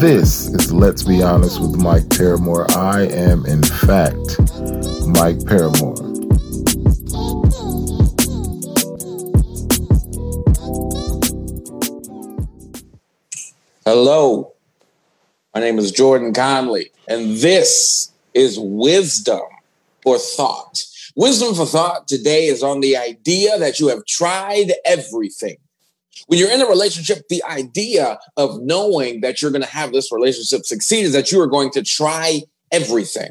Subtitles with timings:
[0.00, 2.68] This is Let's Be Honest with Mike Paramore.
[2.72, 4.40] I am, in fact,
[5.06, 5.94] Mike Paramore.
[13.84, 14.52] Hello,
[15.54, 19.42] my name is Jordan Conley, and this is Wisdom
[20.02, 20.86] for Thought.
[21.14, 25.58] Wisdom for Thought today is on the idea that you have tried everything.
[26.26, 30.12] When you're in a relationship, the idea of knowing that you're going to have this
[30.12, 33.30] relationship succeed is that you are going to try everything.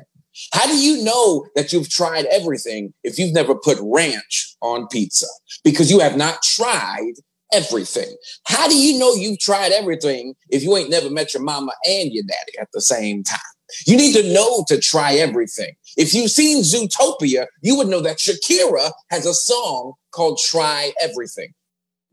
[0.51, 5.27] How do you know that you've tried everything if you've never put ranch on pizza?
[5.63, 7.13] Because you have not tried
[7.53, 8.15] everything.
[8.45, 12.11] How do you know you've tried everything if you ain't never met your mama and
[12.11, 13.39] your daddy at the same time?
[13.85, 15.73] You need to know to try everything.
[15.97, 21.53] If you've seen Zootopia, you would know that Shakira has a song called Try Everything.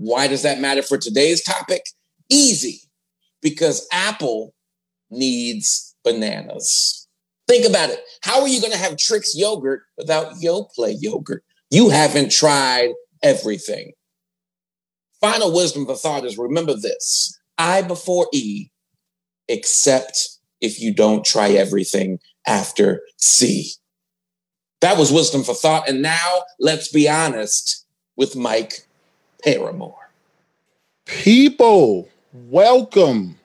[0.00, 1.82] Why does that matter for today's topic?
[2.30, 2.80] Easy,
[3.42, 4.54] because Apple
[5.10, 7.06] needs bananas.
[7.46, 8.00] Think about it.
[8.22, 11.44] How are you going to have Trix yogurt without Yoplait yogurt?
[11.70, 12.92] You haven't tried
[13.22, 13.92] everything.
[15.20, 18.70] Final wisdom for thought is remember this I before E,
[19.48, 23.72] except if you don't try everything after C.
[24.80, 25.90] That was wisdom for thought.
[25.90, 27.84] And now let's be honest
[28.16, 28.86] with Mike
[29.42, 30.10] Paramore.
[31.06, 33.36] People, welcome.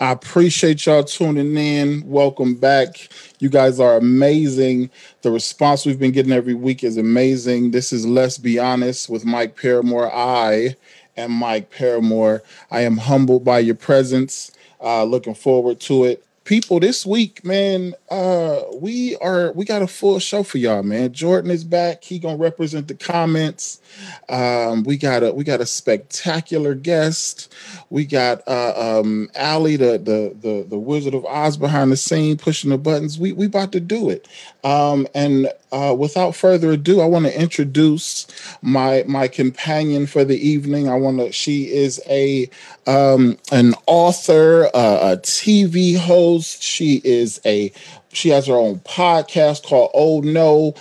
[0.00, 2.06] I appreciate y'all tuning in.
[2.06, 3.08] Welcome back.
[3.38, 4.90] You guys are amazing.
[5.22, 7.70] The response we've been getting every week is amazing.
[7.70, 10.12] This is Let's Be Honest with Mike Paramore.
[10.14, 10.76] I
[11.16, 12.42] am Mike Paramore.
[12.70, 14.52] I am humbled by your presence.
[14.82, 19.86] Uh, looking forward to it people this week man uh we are we got a
[19.86, 21.12] full show for y'all man.
[21.12, 22.04] Jordan is back.
[22.04, 23.80] He gonna represent the comments.
[24.28, 27.52] Um we got a we got a spectacular guest.
[27.90, 32.36] We got uh um ali the the the, the wizard of oz behind the scene
[32.36, 33.18] pushing the buttons.
[33.18, 34.28] We we about to do it.
[34.62, 38.26] Um and uh without further ado i want to introduce
[38.62, 42.48] my my companion for the evening i want to she is a
[42.86, 46.62] um an author uh, a tv host.
[46.62, 47.72] She is a
[48.12, 50.74] she has her own podcast called Oh No,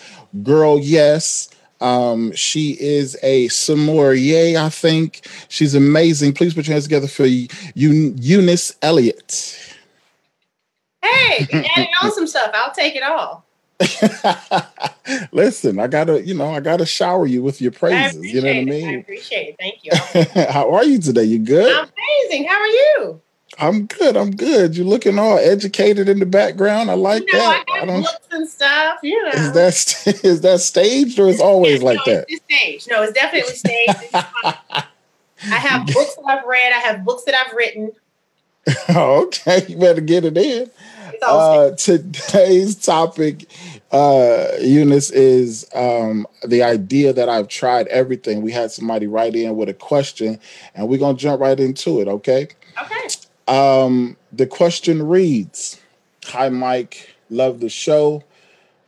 [0.44, 1.50] Girl Yes.
[1.82, 5.28] Um, she is a sommelier, I think.
[5.50, 6.34] She's amazing.
[6.34, 9.60] Please put your hands together for Eunice Elliott.
[11.02, 12.52] Hey, adding on some stuff.
[12.54, 13.46] I'll take it all.
[15.32, 18.24] Listen, I gotta, you know, I gotta shower you with your praises.
[18.34, 18.88] You know what I mean?
[18.88, 19.56] I appreciate it.
[19.60, 20.46] Thank you.
[20.52, 21.24] How are you today?
[21.24, 21.72] You good?
[21.72, 22.48] amazing.
[22.48, 23.22] How are you?
[23.60, 24.18] I'm good.
[24.18, 24.76] I'm good.
[24.76, 26.92] You're looking all educated in the background.
[26.92, 27.66] I like you know, that.
[27.74, 29.00] I I books and stuff.
[29.04, 32.26] You know, is that is that staged or is always like that?
[32.28, 32.90] It's staged.
[32.90, 33.98] No, it's definitely staged.
[34.14, 36.74] I have books that I've read.
[36.74, 37.92] I have books that I've written.
[38.90, 40.70] okay, you better get it in.
[41.22, 43.50] Uh, today's topic,
[43.92, 48.42] uh, Eunice, is um, the idea that I've tried everything.
[48.42, 50.40] We had somebody write in with a question,
[50.74, 52.08] and we're gonna jump right into it.
[52.08, 52.48] Okay.
[52.82, 53.08] Okay.
[53.48, 55.80] Um, the question reads
[56.26, 57.16] Hi, Mike.
[57.30, 58.24] Love the show.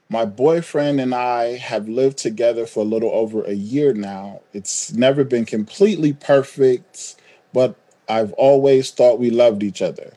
[0.09, 4.41] My boyfriend and I have lived together for a little over a year now.
[4.53, 7.15] It's never been completely perfect,
[7.53, 7.75] but
[8.07, 10.13] I've always thought we loved each other.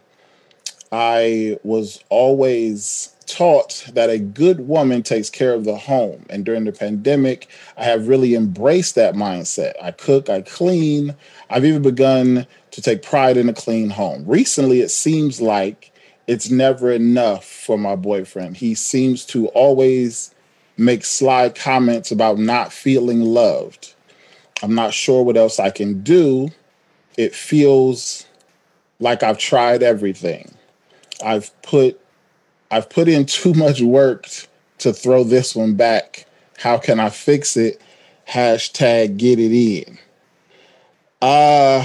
[0.93, 6.27] I was always taught that a good woman takes care of the home.
[6.29, 9.75] And during the pandemic, I have really embraced that mindset.
[9.81, 11.15] I cook, I clean.
[11.49, 14.25] I've even begun to take pride in a clean home.
[14.27, 15.93] Recently, it seems like
[16.27, 18.57] it's never enough for my boyfriend.
[18.57, 20.35] He seems to always
[20.77, 23.95] make sly comments about not feeling loved.
[24.63, 26.51] I'm not sure what else I can do.
[27.17, 28.27] It feels
[28.99, 30.55] like I've tried everything.
[31.23, 32.01] I've put
[32.71, 34.27] I've put in too much work
[34.79, 36.27] to throw this one back.
[36.59, 37.81] How can I fix it?
[38.29, 39.99] Hashtag get it in.
[41.21, 41.85] Uh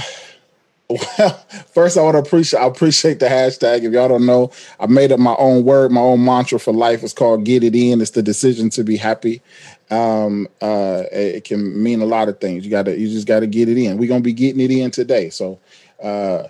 [0.88, 3.82] well, first I want to appreciate I appreciate the hashtag.
[3.82, 7.02] If y'all don't know, I made up my own word, my own mantra for life.
[7.02, 9.42] It's called "Get It In." It's the decision to be happy.
[9.90, 12.64] Um, uh, it can mean a lot of things.
[12.64, 13.98] You gotta, you just gotta get it in.
[13.98, 15.30] We're gonna be getting it in today.
[15.30, 15.58] So,
[16.02, 16.44] uh,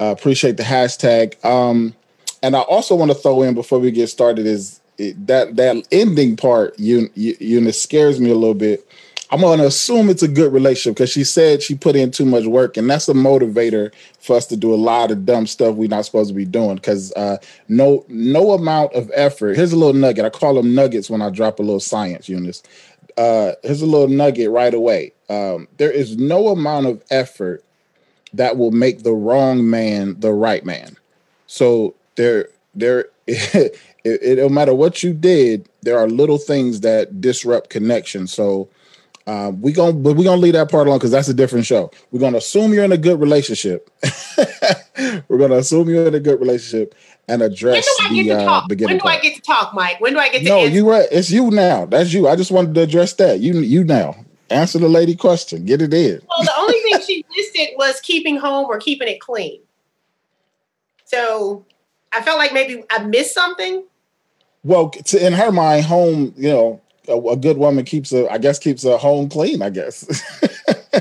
[0.00, 1.44] uh appreciate the hashtag.
[1.44, 1.94] Um,
[2.42, 5.86] and I also want to throw in before we get started is it, that that
[5.92, 6.78] ending part.
[6.78, 8.86] You, you scares me a little bit
[9.32, 12.44] I'm gonna assume it's a good relationship because she said she put in too much
[12.44, 13.90] work, and that's a motivator
[14.20, 16.74] for us to do a lot of dumb stuff we're not supposed to be doing.
[16.74, 19.56] Because uh, no no amount of effort.
[19.56, 20.26] Here's a little nugget.
[20.26, 22.62] I call them nuggets when I drop a little science, Eunice.
[23.16, 25.14] Uh, here's a little nugget right away.
[25.30, 27.64] Um, there is no amount of effort
[28.34, 30.98] that will make the wrong man the right man.
[31.46, 37.20] So there, there, it, it, no matter what you did, there are little things that
[37.20, 38.26] disrupt connection.
[38.26, 38.68] So
[39.26, 41.90] uh, we gonna, but we gonna leave that part alone because that's a different show.
[42.10, 43.90] We're gonna assume you're in a good relationship.
[45.28, 46.94] We're gonna assume you're in a good relationship
[47.28, 48.94] and address the uh, beginning.
[48.94, 49.18] When do part.
[49.18, 50.00] I get to talk, Mike?
[50.00, 50.48] When do I get to?
[50.48, 50.74] No, answer?
[50.74, 51.06] you right.
[51.10, 51.86] It's you now.
[51.86, 52.28] That's you.
[52.28, 53.40] I just wanted to address that.
[53.40, 54.16] You, you now.
[54.50, 55.64] Answer the lady question.
[55.64, 56.20] Get it in.
[56.28, 59.60] Well, the only thing she listed was keeping home or keeping it clean.
[61.04, 61.64] So
[62.12, 63.84] I felt like maybe I missed something.
[64.64, 68.38] Well, to, in her mind, home, you know, a, a, good woman keeps a, I
[68.38, 69.62] guess, keeps a home clean.
[69.62, 70.06] I guess.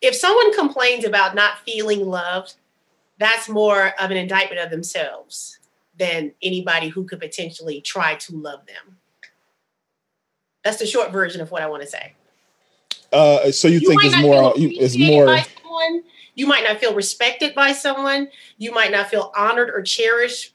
[0.00, 2.54] if someone complains about not feeling loved,
[3.18, 5.58] that's more of an indictment of themselves
[5.96, 8.98] than anybody who could potentially try to love them.
[10.62, 12.14] That's the short version of what I want to say.
[13.12, 14.52] Uh, so you, you think it's more?
[14.56, 15.38] It's more.
[16.34, 18.28] You might not feel respected by someone.
[18.58, 20.54] You might not feel honored or cherished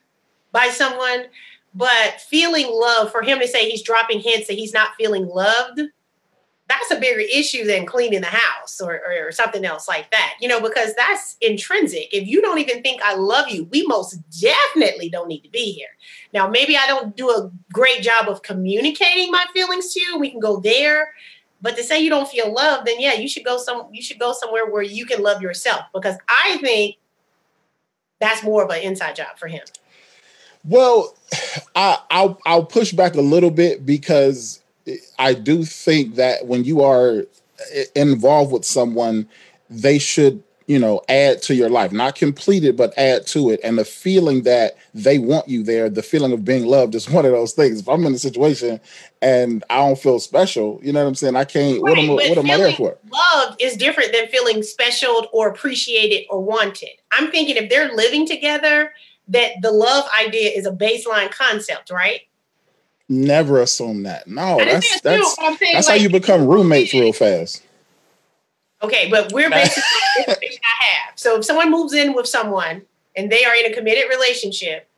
[0.52, 1.26] by someone.
[1.74, 5.80] But feeling love, for him to say he's dropping hints that he's not feeling loved,
[6.70, 10.34] that's a bigger issue than cleaning the house or, or, or, something else like that,
[10.40, 12.08] you know, because that's intrinsic.
[12.12, 15.72] If you don't even think I love you, we most definitely don't need to be
[15.72, 15.88] here.
[16.32, 20.18] Now, maybe I don't do a great job of communicating my feelings to you.
[20.18, 21.12] We can go there.
[21.62, 24.18] But to say you don't feel love, then yeah, you should go some you should
[24.18, 26.96] go somewhere where you can love yourself because I think
[28.20, 29.62] that's more of an inside job for him.
[30.64, 31.14] Well,
[31.74, 34.62] I, I'll I'll push back a little bit because
[35.18, 37.24] I do think that when you are
[37.72, 39.28] eh, involved with someone,
[39.68, 41.92] they should you know add to your life.
[41.92, 43.60] Not complete it but add to it.
[43.64, 47.24] And the feeling that they want you there the feeling of being loved is one
[47.24, 47.80] of those things.
[47.80, 48.80] If i'm in a situation
[49.22, 51.36] and i don't feel special you know what i'm saying?
[51.36, 52.98] I can't right, what am, what am i there for?
[53.10, 56.90] love is different than feeling special or appreciated or wanted.
[57.12, 58.92] I'm thinking if they're living together
[59.28, 62.22] that the love idea is a baseline concept right?
[63.08, 64.26] Never assume that.
[64.26, 67.62] No that's that's, that's like, how you become roommates real fast.
[68.82, 69.82] Okay, but we're basically
[70.26, 71.18] I have.
[71.18, 72.82] So if someone moves in with someone
[73.16, 74.88] and they are in a committed relationship,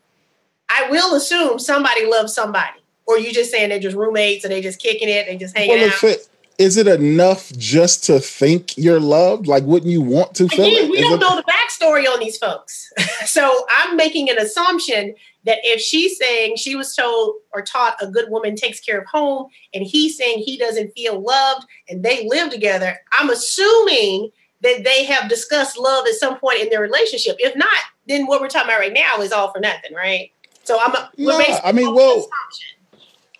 [0.69, 2.81] I will assume somebody loves somebody.
[3.07, 5.81] Or you just saying they're just roommates and they just kicking it, they just hanging
[5.81, 6.05] well, out.
[6.05, 6.29] It,
[6.59, 9.47] is it enough just to think you're loved?
[9.47, 10.91] Like, wouldn't you want to feel Again, it?
[10.91, 11.21] We is don't it...
[11.21, 12.93] know the backstory on these folks.
[13.27, 15.15] so I'm making an assumption
[15.45, 19.07] that if she's saying she was told or taught a good woman takes care of
[19.07, 24.85] home and he's saying he doesn't feel loved and they live together, I'm assuming that
[24.85, 27.37] they have discussed love at some point in their relationship.
[27.41, 27.69] If not,
[28.07, 30.31] then what we're talking about right now is all for nothing, right?
[30.65, 32.29] So I'm a, nah, I mean, well,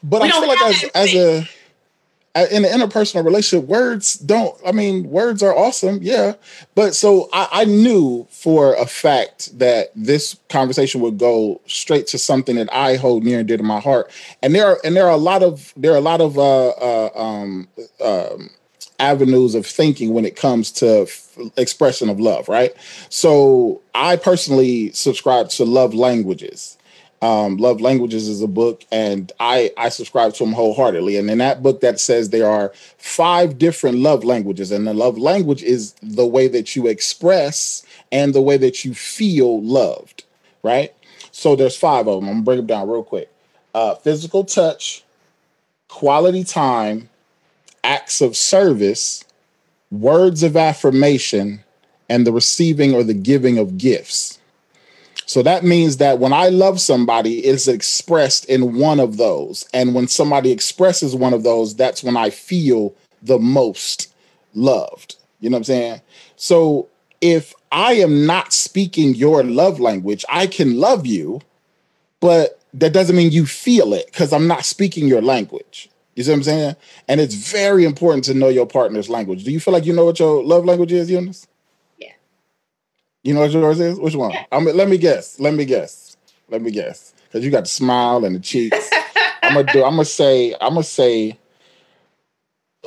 [0.03, 1.49] but I feel like as, as a
[2.35, 4.59] in an interpersonal relationship, words don't.
[4.67, 6.35] I mean, words are awesome, yeah.
[6.75, 12.19] But so I, I, knew for a fact that this conversation would go straight to
[12.19, 14.11] something that I hold near and dear to my heart.
[14.43, 16.69] And there are and there are a lot of there are a lot of uh,
[16.69, 17.69] uh, um,
[18.03, 18.49] um,
[18.99, 22.73] avenues of thinking when it comes to f- expression of love, right?
[23.11, 26.79] So I personally subscribe to love languages.
[27.23, 31.17] Um, Love Languages is a book, and I I subscribe to them wholeheartedly.
[31.17, 35.17] And in that book, that says there are five different love languages, and the love
[35.17, 40.25] language is the way that you express and the way that you feel loved,
[40.65, 40.93] right?
[41.31, 42.29] So there's five of them.
[42.29, 43.31] I'm gonna break them down real quick.
[43.73, 45.05] Uh, physical touch,
[45.87, 47.09] quality time,
[47.85, 49.25] acts of service,
[49.93, 51.63] words of affirmation,
[52.09, 54.41] and the receiving or the giving of gifts.
[55.27, 59.67] So that means that when I love somebody, it's expressed in one of those.
[59.73, 64.13] And when somebody expresses one of those, that's when I feel the most
[64.55, 65.17] loved.
[65.41, 66.01] You know what I'm saying?
[66.37, 66.89] So
[67.21, 71.41] if I am not speaking your love language, I can love you,
[72.21, 75.89] but that doesn't mean you feel it because I'm not speaking your language.
[76.15, 76.77] You see what I'm saying?
[77.09, 79.45] And it's very important to know your partner's language.
[79.45, 81.47] Do you feel like you know what your love language is, Eunice?
[83.23, 83.99] You know what yours is?
[83.99, 84.33] Which one?
[84.33, 84.45] Yeah.
[84.51, 85.39] I'm, let me guess.
[85.39, 86.17] Let me guess.
[86.49, 87.15] Let me guess.
[87.25, 88.91] Because you got the smile and the cheeks.
[89.43, 89.85] I'm gonna do.
[89.85, 90.55] I'm gonna say.
[90.61, 91.39] I'm gonna say.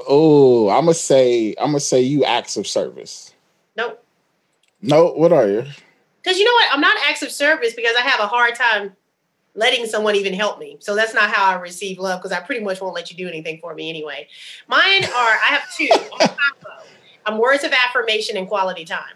[0.08, 1.56] Oh, I'm gonna say.
[1.58, 3.34] I'm gonna say you acts of service.
[3.78, 4.04] Nope.
[4.82, 5.08] No.
[5.14, 5.64] What are you?
[6.22, 6.74] Because you know what?
[6.74, 8.94] I'm not acts of service because I have a hard time
[9.54, 10.78] letting someone even help me.
[10.82, 13.28] So that's not how I receive love because I pretty much won't let you do
[13.28, 14.28] anything for me anyway.
[14.68, 15.12] Mine are.
[15.14, 15.90] I have two.
[17.26, 19.16] I'm words of affirmation and quality time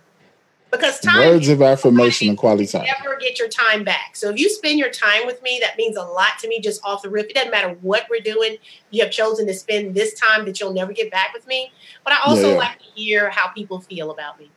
[0.72, 4.40] because time words of affirmation and quality time never get your time back so if
[4.40, 7.10] you spend your time with me that means a lot to me just off the
[7.10, 8.58] rip it doesn't matter what we're doing
[8.92, 11.72] you have chosen to spend this time that you'll never get back with me
[12.04, 14.50] but i also yeah, like to hear how people feel about me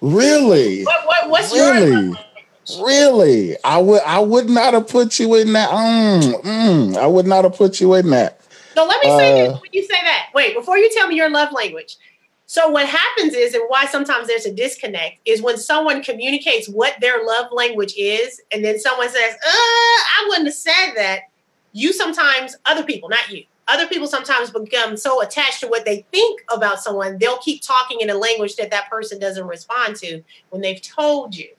[0.00, 0.84] Really?
[0.84, 2.08] What, what what's really?
[2.08, 2.16] your
[2.82, 3.56] Really?
[3.64, 5.70] I would I would not have put you in that.
[5.70, 8.40] Mm, mm, I would not have put you in that.
[8.74, 10.28] So let me say Uh, this when you say that.
[10.34, 11.96] Wait, before you tell me your love language.
[12.50, 16.96] So what happens is, and why sometimes there's a disconnect, is when someone communicates what
[17.00, 21.20] their love language is, and then someone says, uh, I wouldn't have said that.
[21.70, 26.04] You sometimes, other people, not you, other people sometimes become so attached to what they
[26.10, 30.20] think about someone, they'll keep talking in a language that that person doesn't respond to
[30.48, 31.50] when they've told you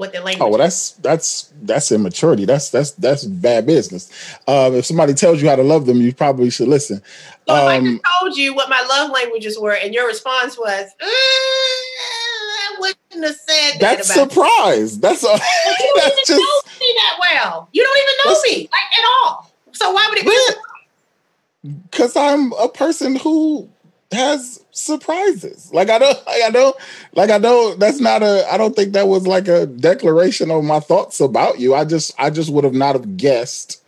[0.00, 2.46] what their language Oh, well, that's that's that's immaturity.
[2.46, 4.10] That's that's that's bad business.
[4.48, 7.02] Um, if somebody tells you how to love them, you probably should listen.
[7.46, 10.58] So if I Um, just told you what my love languages were, and your response
[10.58, 14.98] was, "Uh, I wouldn't have said that that's about you." surprise.
[14.98, 17.68] That's a, But you don't even just know me that well.
[17.72, 19.50] You don't even know me like at all.
[19.72, 21.72] So why would it be?
[21.90, 23.68] Because I'm a person who
[24.12, 25.70] has surprises.
[25.72, 26.76] Like I don't, like I don't,
[27.14, 27.78] like I don't.
[27.78, 28.46] That's not a.
[28.52, 31.74] I don't think that was like a declaration of my thoughts about you.
[31.74, 33.82] I just, I just would have not have guessed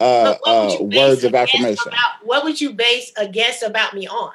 [0.00, 1.88] uh, But what would uh, words of affirmation.
[1.88, 4.32] About, what would you base a guess about me on?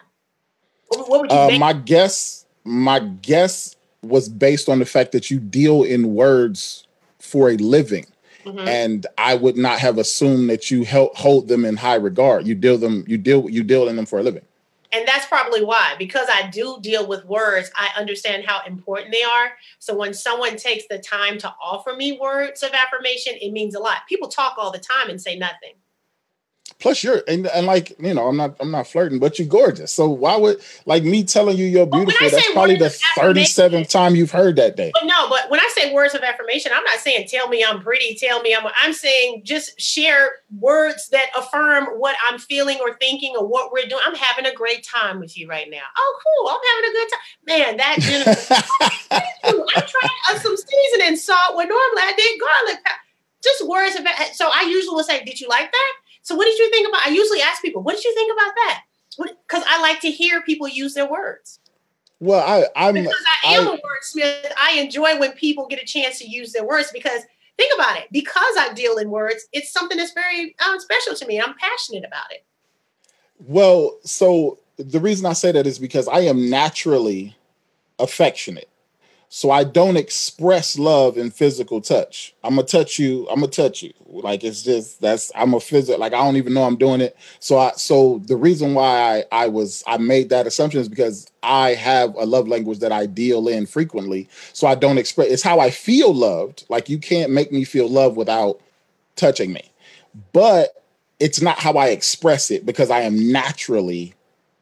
[0.90, 1.60] What, what would you Uh, base?
[1.60, 6.86] my guess, my guess was based on the fact that you deal in words
[7.20, 8.06] for a living.
[8.46, 8.68] Mhm.
[8.68, 12.46] and I would not have assumed that you held, hold them in high regard.
[12.46, 14.42] You deal them, you deal, you deal in them for a living.
[14.94, 19.24] And that's probably why, because I do deal with words, I understand how important they
[19.24, 19.54] are.
[19.80, 23.80] So when someone takes the time to offer me words of affirmation, it means a
[23.80, 24.08] lot.
[24.08, 25.74] People talk all the time and say nothing.
[26.84, 29.94] Plus, you're and, and like you know, I'm not, I'm not flirting, but you're gorgeous.
[29.94, 32.30] So why would like me telling you you're beautiful?
[32.30, 34.92] That's probably the words of affirmation- 37th time you've heard that day.
[34.94, 37.80] But no, but when I say words of affirmation, I'm not saying tell me I'm
[37.82, 42.98] pretty, tell me I'm I'm saying just share words that affirm what I'm feeling or
[42.98, 44.02] thinking or what we're doing.
[44.06, 45.84] I'm having a great time with you right now.
[45.98, 46.50] Oh, cool.
[46.50, 47.22] I'm having a good time.
[47.48, 48.54] Man, that Jennifer,
[49.74, 52.86] I tried uh, some seasoning salt when normally I did garlic.
[53.42, 55.94] Just words of so I usually will say, Did you like that?
[56.24, 57.06] So what did you think about?
[57.06, 58.82] I usually ask people, what did you think about that?
[59.48, 61.60] Because I like to hear people use their words.
[62.20, 63.14] well, I, I'm, Because
[63.44, 66.66] I am I- a wordsmith, I enjoy when people get a chance to use their
[66.66, 67.22] words because
[67.58, 68.08] think about it.
[68.12, 71.40] Because I deal in words, it's something that's very um, special to me.
[71.40, 72.44] I'm passionate about it.
[73.40, 73.98] well.
[74.04, 77.36] So the reason I say that is because I am naturally
[78.00, 78.70] affectionate.
[79.36, 82.36] So I don't express love in physical touch.
[82.44, 83.28] I'm gonna touch you.
[83.30, 83.92] I'm gonna touch you.
[84.06, 86.00] Like it's just that's I'm a physical.
[86.00, 87.18] Like I don't even know I'm doing it.
[87.40, 91.32] So I so the reason why I I was I made that assumption is because
[91.42, 94.30] I have a love language that I deal in frequently.
[94.54, 95.30] So I don't express.
[95.32, 96.66] It's how I feel loved.
[96.70, 98.62] Like you can't make me feel love without
[99.16, 99.72] touching me.
[100.32, 100.84] But
[101.20, 104.14] it's not how I express it because I am naturally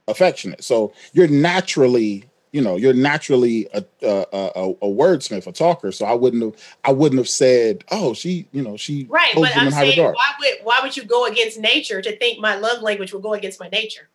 [0.07, 0.63] affectionate.
[0.63, 5.91] So you're naturally, you know, you're naturally a a, a, a wordsmith, a talker.
[5.91, 9.31] So I wouldn't have I wouldn't have said, oh, she, you know, she Right.
[9.35, 10.15] But I'm saying, regard.
[10.15, 13.33] why would, why would you go against nature to think my love language would go
[13.33, 14.09] against my nature?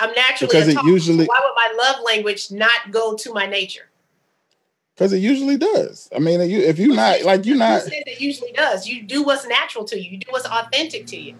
[0.00, 0.88] I'm naturally Because a it talker.
[0.88, 3.88] usually Why would my love language not go to my nature?
[4.94, 6.08] because it usually does.
[6.14, 8.86] I mean, you if you're not like you're not, says it usually does?
[8.86, 10.12] You do what's natural to you.
[10.12, 11.34] You do what's authentic to you.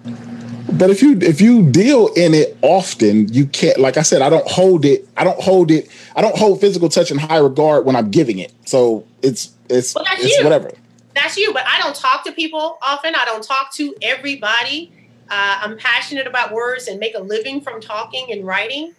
[0.87, 3.79] But if you if you deal in it often, you can't.
[3.79, 5.09] Like I said, I don't hold it.
[5.17, 5.89] I don't hold it.
[6.15, 8.53] I don't hold physical touch in high regard when I'm giving it.
[8.67, 10.45] So it's it's Well, it's you.
[10.45, 10.71] whatever.
[11.15, 11.55] that's you.
[11.55, 13.15] But I don't talk to people often.
[13.15, 14.93] I don't talk to everybody.
[15.31, 18.93] Uh, I'm passionate about words and make a living from talking and writing.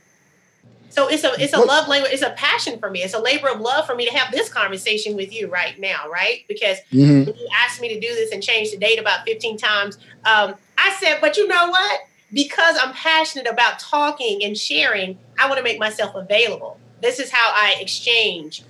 [0.89, 2.13] So it's a it's a love language.
[2.13, 3.04] It's a passion for me.
[3.04, 6.10] It's a labor of love for me to have this conversation with you right now,
[6.10, 6.46] right?
[6.48, 7.27] Because Mhm.
[7.27, 10.96] you asked me to do this and change the date about 15 times, um, I
[11.00, 12.01] said, but you know what?
[12.34, 16.77] Because I'm passionate about talking and sharing, I want to make myself available.
[17.01, 18.63] This is how I exchange,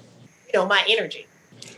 [0.47, 1.27] you know, my energy.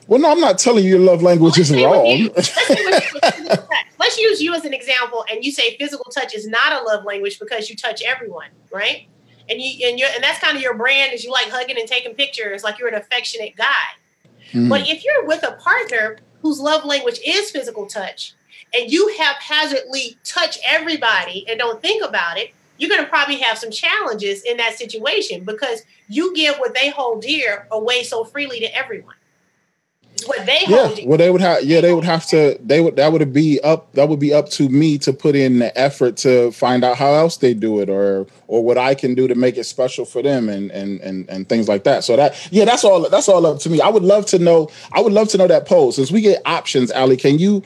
[0.08, 2.32] Well, no, I'm not telling you your love language is Let's say with wrong.
[2.36, 3.86] let's say with you with physical touch.
[4.00, 7.04] Let's use you as an example, and you say physical touch is not a love
[7.04, 9.08] language because you touch everyone, right?
[9.50, 11.88] And you and you and that's kind of your brand is you like hugging and
[11.88, 13.66] taking pictures, like you're an affectionate guy.
[14.54, 14.70] Mhm.
[14.70, 18.34] But if you're with a partner whose love language is physical touch,
[18.74, 23.58] and you haphazardly touch everybody and don't think about it, you're going to probably have
[23.58, 28.60] some challenges in that situation because you give what they hold dear away so freely
[28.60, 29.16] to everyone.
[30.26, 32.96] What they yeah hold well they would have yeah they would have to they would
[32.96, 36.18] that would be up that would be up to me to put in the effort
[36.18, 39.36] to find out how else they do it or or what i can do to
[39.36, 42.04] make it special for them and and and, and things like that.
[42.04, 43.80] So that yeah that's all that's all up to me.
[43.80, 45.92] I would love to know i would love to know that poll.
[45.92, 47.62] Since we get options ali can you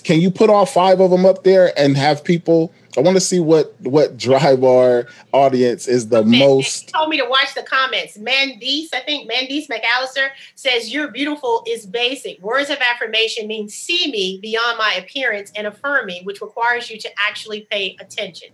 [0.00, 3.20] can you put all five of them up there and have people I want to
[3.20, 6.90] see what what dry bar audience is the okay, most.
[6.90, 8.18] told me to watch the comments.
[8.18, 12.40] Mandice, I think Mandice McAllister says, "You're beautiful" is basic.
[12.40, 16.98] Words of affirmation mean see me beyond my appearance and affirm me, which requires you
[16.98, 18.48] to actually pay attention.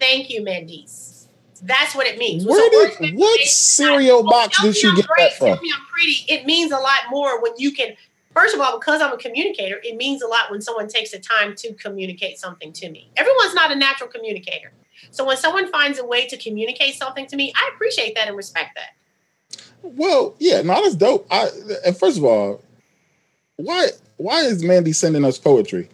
[0.00, 1.26] Thank you, Mandice.
[1.62, 2.44] That's what it means.
[2.44, 5.52] Where so did, what cereal box oh, did you get that from?
[5.52, 5.58] I'm
[5.92, 6.24] pretty.
[6.28, 7.94] It means a lot more when you can
[8.34, 11.18] first of all, because I'm a communicator, it means a lot when someone takes the
[11.18, 13.10] time to communicate something to me.
[13.16, 14.72] Everyone's not a natural communicator.
[15.10, 18.36] So when someone finds a way to communicate something to me, I appreciate that and
[18.36, 19.60] respect that.
[19.82, 21.26] Well, yeah, no, that's dope.
[21.30, 21.48] I
[21.84, 22.62] and first of all,
[23.56, 25.88] why why is Mandy sending us poetry?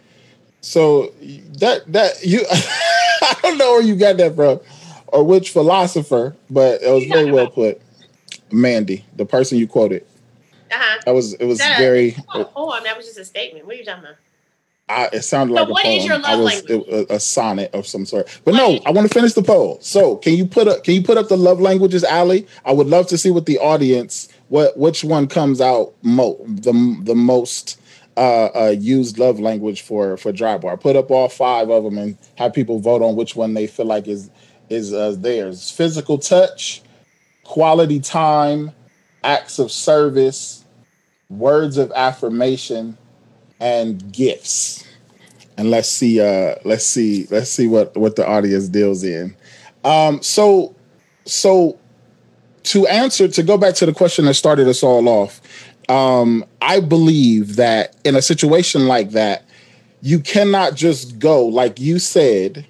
[0.60, 1.12] So
[1.58, 4.60] that that you I don't know where you got that from
[5.08, 7.80] or which philosopher, but it was very well put.
[8.50, 10.06] Mandy, the person you quoted.
[10.70, 11.00] Uh-huh.
[11.04, 12.16] That was it was that very.
[12.34, 13.66] A, oh, That was just a statement.
[13.66, 14.16] What are you talking about?
[14.90, 15.98] I, it sounded so like what a poem.
[15.98, 16.64] Is your love I was?
[16.64, 18.26] It, a, a, sonnet of some sort.
[18.44, 19.78] But what no, I want to finish the poll.
[19.82, 22.46] So can you put up can you put up the love languages, Ali?
[22.64, 27.00] I would love to see what the audience what which one comes out mo the
[27.02, 27.78] the most
[28.16, 30.76] uh, uh, used love language for for dry bar.
[30.76, 33.86] Put up all five of them and have people vote on which one they feel
[33.86, 34.30] like is
[34.70, 35.70] is uh, theirs.
[35.70, 36.82] Physical touch,
[37.44, 38.72] quality time,
[39.22, 40.57] acts of service,
[41.28, 42.96] words of affirmation
[43.60, 44.84] and gifts.
[45.56, 49.36] And let's see uh let's see let's see what what the audience deals in.
[49.84, 50.74] Um so
[51.24, 51.78] so
[52.64, 55.40] to answer to go back to the question that started us all off
[55.88, 59.44] um i believe that in a situation like that
[60.02, 62.66] you cannot just go like you said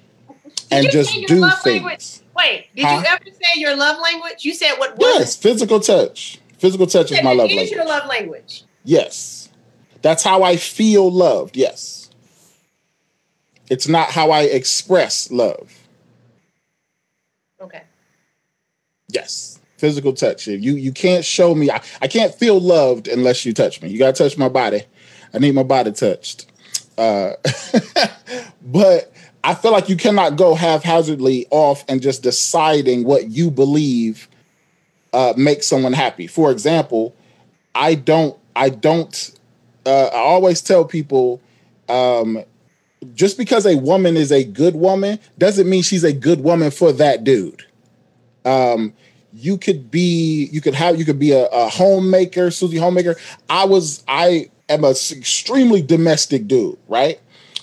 [0.71, 1.65] and just do things.
[1.65, 2.19] language?
[2.35, 3.01] wait did huh?
[3.01, 4.45] you ever say your love language?
[4.45, 7.71] You said what yes physical touch Physical touch is my love language.
[7.71, 8.63] your love language.
[8.83, 9.49] Yes.
[10.01, 11.57] That's how I feel loved.
[11.57, 12.09] Yes.
[13.69, 15.73] It's not how I express love.
[17.61, 17.83] Okay.
[19.09, 19.59] Yes.
[19.77, 20.47] Physical touch.
[20.47, 23.89] You you can't show me I, I can't feel loved unless you touch me.
[23.89, 24.83] You gotta touch my body.
[25.33, 26.47] I need my body touched.
[26.97, 27.33] Uh,
[28.61, 34.28] but I feel like you cannot go haphazardly off and just deciding what you believe
[35.13, 36.27] uh, make someone happy.
[36.27, 37.15] For example,
[37.75, 39.31] I don't, I don't,
[39.85, 41.41] uh, I always tell people,
[41.87, 42.43] um,
[43.13, 46.91] just because a woman is a good woman doesn't mean she's a good woman for
[46.93, 47.65] that dude.
[48.45, 48.93] Um,
[49.33, 53.15] you could be, you could have, you could be a, a homemaker, Susie homemaker.
[53.49, 57.19] I was, I am a extremely domestic dude, right?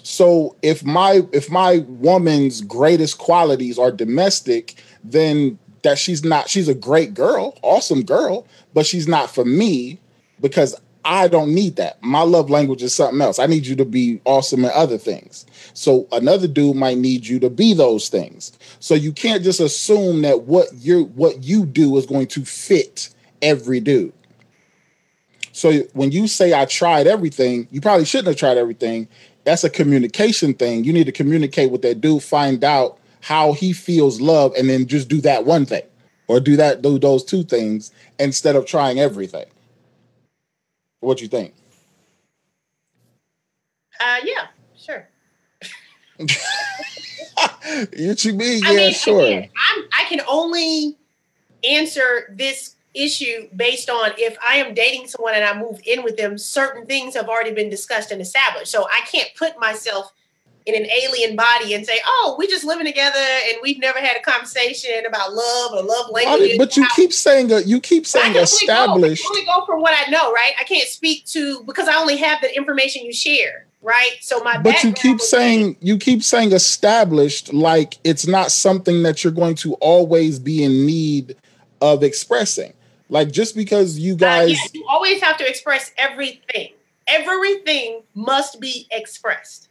[0.06, 6.68] So if my if my woman's greatest qualities are domestic, then that she's not she's
[6.68, 8.44] a great girl, awesome girl,
[8.75, 10.01] but she's not for me
[10.40, 12.03] because I don't need that.
[12.03, 13.38] My love language is something else.
[13.38, 15.46] I need you to be awesome in other things.
[15.75, 18.53] So another dude might need you to be those things.
[18.81, 23.14] So you can't just assume that what you what you do is going to fit
[23.40, 24.12] every dude.
[25.53, 29.07] So when you say I tried everything, you probably shouldn't have tried everything.
[29.44, 30.83] That's a communication thing.
[30.83, 34.87] You need to communicate with that dude, find out how he feels love and then
[34.87, 35.83] just do that one thing
[36.29, 39.47] or do that do those two things instead of trying everything.
[41.01, 41.53] What you think?
[44.01, 45.09] Uh yeah sure.
[46.19, 46.31] What
[48.25, 49.27] you mean I yeah mean, sure.
[49.27, 50.97] again, I'm, i can only
[51.69, 56.17] answer this issue based on if i am dating someone and i move in with
[56.17, 58.71] them certain things have already been discussed and established.
[58.71, 60.12] So i can't put myself
[60.66, 64.16] in an alien body and say, "Oh, we just living together and we've never had
[64.16, 68.35] a conversation about love or love language." But you keep saying uh, you keep saying
[68.37, 69.24] established.
[69.24, 70.52] I only go from what I know, right?
[70.61, 74.16] I can't speak to because I only have the information you share, right?
[74.20, 79.22] So my but you keep saying you keep saying established like it's not something that
[79.22, 81.37] you're going to always be in need
[81.81, 82.72] of expressing.
[83.09, 86.72] Like just because you guys, uh, yeah, you always have to express everything.
[87.07, 89.65] Everything must be expressed.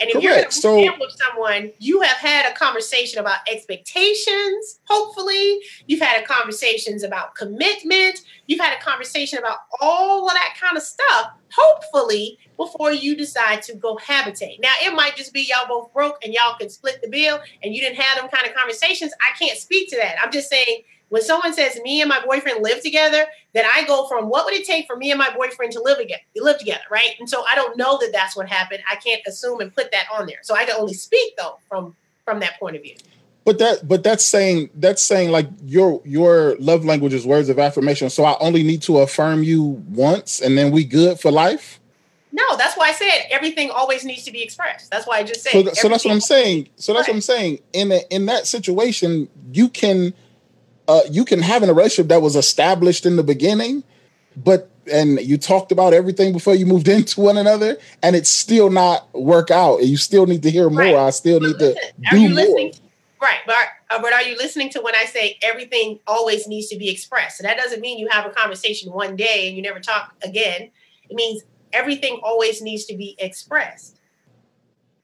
[0.00, 0.24] And if Correct.
[0.24, 5.60] you're going to so, with someone, you have had a conversation about expectations, hopefully.
[5.86, 8.20] You've had a conversations about commitment.
[8.46, 13.62] You've had a conversation about all of that kind of stuff, hopefully, before you decide
[13.62, 14.60] to go habitate.
[14.62, 17.74] Now, it might just be y'all both broke and y'all can split the bill and
[17.74, 19.12] you didn't have them kind of conversations.
[19.20, 20.16] I can't speak to that.
[20.22, 24.06] I'm just saying when someone says me and my boyfriend live together, then I go
[24.08, 26.84] from what would it take for me and my boyfriend to live again, live together,
[26.90, 27.10] right?
[27.18, 28.80] And so I don't know that that's what happened.
[28.90, 30.38] I can't assume and put that on there.
[30.42, 31.94] So I can only speak though from
[32.24, 32.94] from that point of view.
[33.44, 37.58] But that but that's saying that's saying like your your love language is words of
[37.58, 38.08] affirmation.
[38.08, 41.80] So I only need to affirm you once and then we good for life.
[42.32, 44.92] No, that's why I said everything always needs to be expressed.
[44.92, 45.50] That's why I just said.
[45.50, 46.68] So, so that's what I'm saying.
[46.76, 47.12] So that's right.
[47.12, 47.58] what I'm saying.
[47.72, 50.14] In a, in that situation, you can
[50.90, 53.84] uh, you can have a relationship that was established in the beginning,
[54.36, 58.70] but and you talked about everything before you moved into one another, and it's still
[58.70, 59.84] not work out.
[59.84, 60.80] You still need to hear more.
[60.80, 60.96] Right.
[60.96, 62.28] I still need listen, to do more.
[62.30, 62.72] Listening?
[63.22, 63.54] Right, but
[63.90, 67.38] uh, but are you listening to when I say everything always needs to be expressed?
[67.38, 70.70] So that doesn't mean you have a conversation one day and you never talk again.
[71.08, 73.99] It means everything always needs to be expressed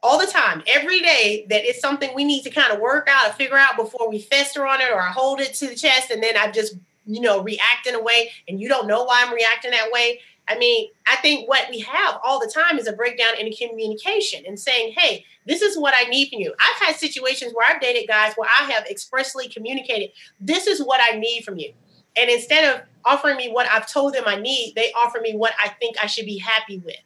[0.07, 3.27] all the time, every day, that it's something we need to kind of work out
[3.27, 6.23] and figure out before we fester on it or hold it to the chest and
[6.23, 9.35] then I just, you know, react in a way and you don't know why I'm
[9.35, 10.21] reacting that way.
[10.49, 14.45] I mean, I think what we have all the time is a breakdown in communication
[14.47, 16.55] and saying, hey, this is what I need from you.
[16.61, 21.01] I've had situations where I've dated guys where I have expressly communicated, this is what
[21.03, 21.73] I need from you.
[22.17, 25.53] And instead of offering me what I've told them I need, they offer me what
[25.61, 26.97] I think I should be happy with.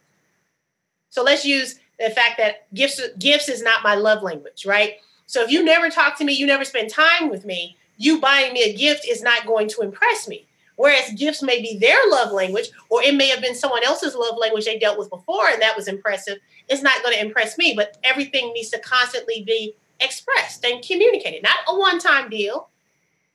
[1.09, 4.95] So let's use the fact that gifts gifts is not my love language, right?
[5.27, 8.53] So if you never talk to me, you never spend time with me, you buying
[8.53, 10.47] me a gift is not going to impress me.
[10.77, 14.39] Whereas gifts may be their love language, or it may have been someone else's love
[14.39, 16.39] language they dealt with before, and that was impressive.
[16.69, 21.43] It's not going to impress me, but everything needs to constantly be expressed and communicated,
[21.43, 22.71] not a one time deal.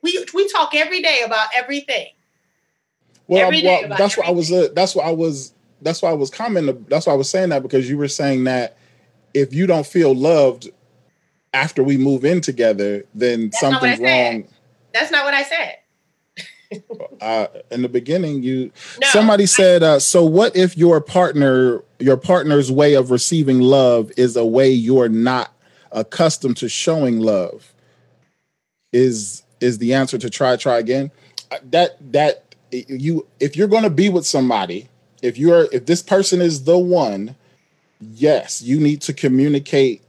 [0.01, 2.07] We, we talk every day about everything.
[3.27, 4.51] Well, well that's what I was.
[4.51, 5.53] Uh, that's what I was.
[5.85, 6.83] That's why I was commenting.
[6.89, 8.75] That's why I was saying that because you were saying that
[9.35, 10.67] if you don't feel loved
[11.53, 14.47] after we move in together, then that's something's wrong.
[14.93, 15.77] That's not what I said.
[17.21, 22.17] uh, in the beginning, you no, somebody said, uh, "So what if your partner, your
[22.17, 25.53] partner's way of receiving love is a way you're not
[25.91, 27.75] accustomed to showing love?"
[28.91, 31.11] Is is the answer to try try again?
[31.51, 34.89] Uh, that that you if you're going to be with somebody,
[35.25, 37.35] if you're if this person is the one,
[37.99, 40.01] yes, you need to communicate.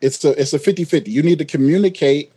[0.00, 1.08] It's a it's a 50-50.
[1.08, 2.32] You need to communicate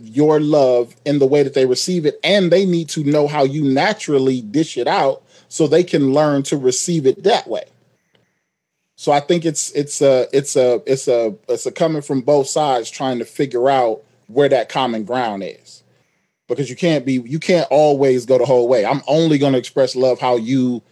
[0.00, 3.44] your love in the way that they receive it and they need to know how
[3.44, 7.62] you naturally dish it out so they can learn to receive it that way
[8.96, 12.48] so i think it's it's a it's a it's a it's a coming from both
[12.48, 15.84] sides trying to figure out where that common ground is
[16.48, 18.84] because you can't be you can't always go the whole way.
[18.84, 20.82] I'm only going to express love how you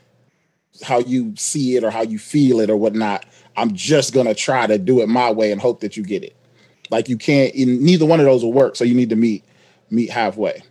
[0.83, 3.27] how you see it or how you feel it or whatnot.
[3.57, 6.37] I'm just to try to do it my way and hope that you get it.
[6.91, 9.45] Like you can't neither one of those will work, so you need to meet
[9.91, 10.63] meet halfway.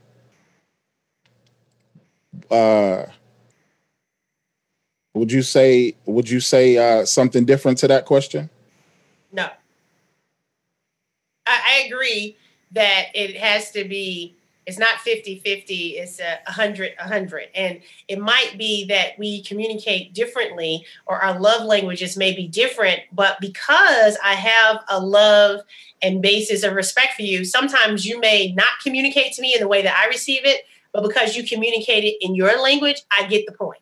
[2.50, 3.06] Uh
[5.14, 8.50] would you say would you say uh something different to that question?
[9.32, 9.50] No.
[11.48, 12.38] I, I agree
[12.72, 18.20] that it has to be it's not 50 50 it's a 100 100 and it
[18.20, 24.18] might be that we communicate differently or our love languages may be different but because
[24.24, 25.62] i have a love
[26.02, 29.68] and basis of respect for you sometimes you may not communicate to me in the
[29.68, 30.62] way that i receive it
[30.94, 33.82] but because you communicate it in your language i get the point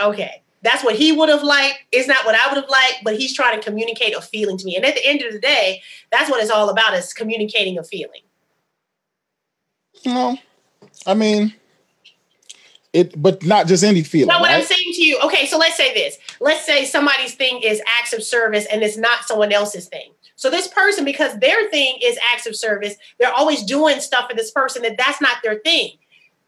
[0.00, 1.80] okay that's what he would have liked.
[1.92, 4.64] It's not what I would have liked, but he's trying to communicate a feeling to
[4.64, 4.76] me.
[4.76, 7.84] And at the end of the day, that's what it's all about is communicating a
[7.84, 8.22] feeling.
[10.06, 10.36] No,
[11.06, 11.54] I mean,
[12.94, 14.28] it, but not just any feeling.
[14.28, 14.60] No, what right?
[14.60, 16.16] I'm saying to you, okay, so let's say this.
[16.40, 20.12] Let's say somebody's thing is acts of service and it's not someone else's thing.
[20.36, 24.36] So this person, because their thing is acts of service, they're always doing stuff for
[24.36, 25.92] this person that that's not their thing.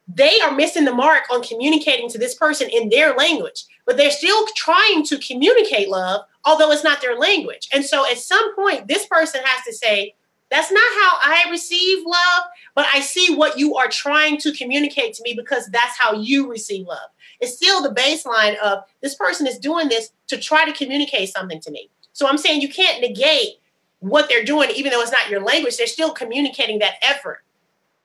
[0.08, 4.10] They are missing the mark on communicating to this person in their language, but they're
[4.12, 7.68] still trying to communicate love, although it's not their language.
[7.72, 10.14] And so at some point, this person has to say,
[10.50, 15.14] that's not how I receive love, but I see what you are trying to communicate
[15.14, 17.10] to me because that's how you receive love.
[17.40, 21.60] It's still the baseline of this person is doing this to try to communicate something
[21.60, 21.90] to me.
[22.12, 23.60] So I'm saying you can't negate
[23.98, 27.42] what they're doing, even though it's not your language, they're still communicating that effort.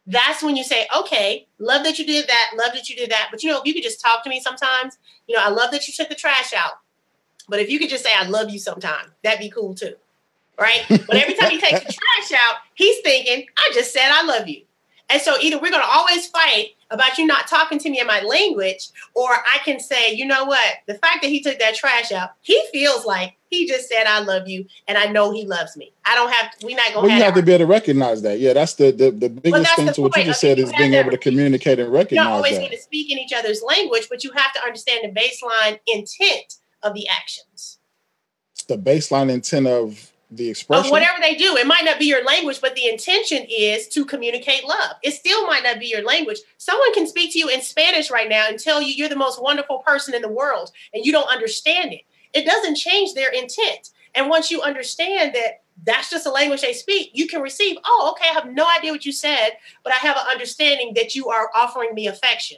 [0.08, 3.28] That's when you say, okay, love that you did that, love that you did that.
[3.30, 5.72] But you know, if you could just talk to me sometimes, you know, I love
[5.72, 6.74] that you took the trash out.
[7.48, 9.96] But if you could just say, I love you sometime, that'd be cool too
[10.60, 10.86] right?
[10.90, 14.48] But every time he takes the trash out, he's thinking, I just said I love
[14.48, 14.64] you.
[15.10, 18.08] And so either we're going to always fight about you not talking to me in
[18.08, 20.76] my language, or I can say, you know what?
[20.88, 24.20] The fact that he took that trash out, he feels like he just said I
[24.20, 25.92] love you, and I know he loves me.
[26.06, 26.52] I don't have.
[26.64, 27.08] We're not going.
[27.08, 28.40] Well, you have to be able to recognize that.
[28.40, 30.94] Yeah, that's the the, the biggest thing the to what you just said is being
[30.94, 32.26] able to communicate and recognize.
[32.26, 35.20] You're always going to speak in each other's language, but you have to understand the
[35.20, 37.80] baseline intent of the actions.
[38.68, 41.58] The baseline intent of the expression of whatever they do.
[41.58, 44.96] It might not be your language, but the intention is to communicate love.
[45.04, 46.40] It still might not be your language.
[46.58, 49.42] Someone can speak to you in Spanish right now and tell you you're the most
[49.42, 52.02] wonderful person in the world, and you don't understand it.
[52.34, 53.90] It doesn't change their intent.
[54.16, 58.14] And once you understand that that's just a language they speak, you can receive, oh,
[58.16, 59.52] okay, I have no idea what you said,
[59.84, 62.58] but I have an understanding that you are offering me affection.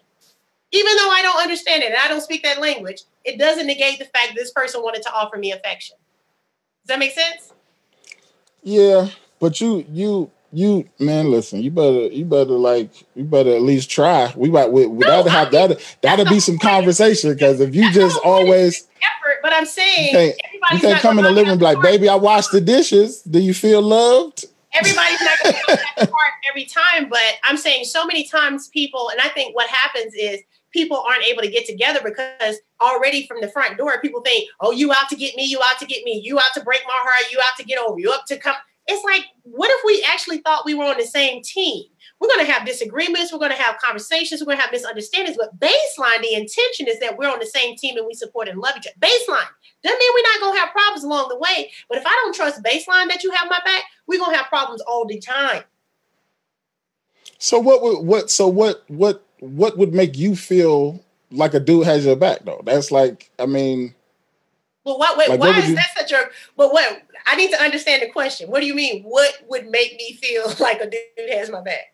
[0.71, 3.99] Even though I don't understand it and I don't speak that language, it doesn't negate
[3.99, 5.95] the fact that this person wanted to offer me affection.
[6.83, 7.53] Does that make sense?
[8.63, 13.61] Yeah, but you you you man, listen, you better you better like you better at
[13.61, 14.31] least try.
[14.35, 18.87] We might we, no, have that that'll be some conversation because if you just always
[19.01, 22.15] effort, but I'm saying you can't, you can't come in the living like, baby, I
[22.15, 23.21] wash the dishes.
[23.23, 24.45] Do you feel loved?
[24.73, 29.09] Everybody's not going to that part every time, but I'm saying so many times people,
[29.09, 30.39] and I think what happens is
[30.73, 34.71] people aren't able to get together because already from the front door, people think, oh,
[34.71, 36.93] you out to get me, you out to get me, you out to break my
[36.93, 38.55] heart, you out to get over, you up to come.
[38.87, 41.85] It's like, what if we actually thought we were on the same team?
[42.19, 45.37] We're going to have disagreements, we're going to have conversations, we're going to have misunderstandings,
[45.37, 48.59] but baseline, the intention is that we're on the same team and we support and
[48.59, 48.95] love each other.
[48.99, 49.47] Baseline
[49.83, 52.35] doesn't mean we're not going to have problems along the way, but if I don't
[52.35, 55.63] trust baseline that you have my back, we're going to have problems all the time.
[57.37, 62.05] So what what so what what what would make you feel like a dude has
[62.05, 62.61] your back though?
[62.63, 63.93] That's like, I mean.
[64.85, 65.17] Well, what?
[65.17, 66.29] Wait, like, why is you, that such a?
[66.55, 67.03] But what?
[67.25, 68.49] I need to understand the question.
[68.49, 69.03] What do you mean?
[69.03, 71.93] What would make me feel like a dude has my back?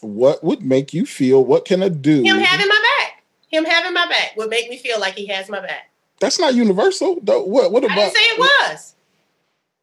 [0.00, 1.44] What would make you feel?
[1.44, 2.26] What can a dude?
[2.26, 3.22] Him having my back.
[3.48, 5.90] Him having my back would make me feel like he has my back.
[6.20, 7.18] That's not universal.
[7.22, 7.44] Though.
[7.44, 7.72] What?
[7.72, 7.98] What about?
[7.98, 8.94] I didn't say it was.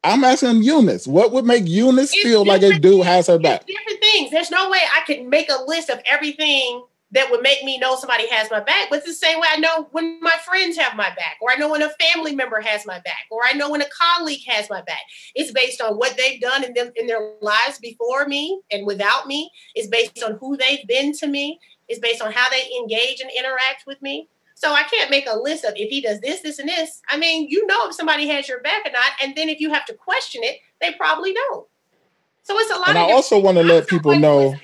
[0.02, 1.06] I'm asking Eunice.
[1.06, 3.66] What would make Eunice it's feel like a dude has her back?
[3.66, 4.30] different things.
[4.30, 7.96] There's no way I could make a list of everything that would make me know
[7.96, 8.88] somebody has my back.
[8.88, 11.56] But it's the same way I know when my friends have my back, or I
[11.56, 14.70] know when a family member has my back, or I know when a colleague has
[14.70, 15.00] my back.
[15.34, 19.26] It's based on what they've done in them in their lives before me and without
[19.26, 19.50] me.
[19.74, 21.58] It's based on who they've been to me.
[21.88, 24.28] It's based on how they engage and interact with me.
[24.60, 27.00] So I can't make a list of if he does this, this, and this.
[27.08, 29.72] I mean, you know if somebody has your back or not, and then if you
[29.72, 31.66] have to question it, they probably don't.
[32.42, 32.90] So it's a lot.
[32.90, 34.54] And I also want to let people know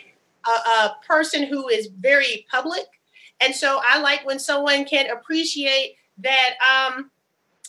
[0.47, 2.85] a, a person who is very public,
[3.41, 6.51] and so I like when someone can appreciate that.
[6.61, 7.11] Um,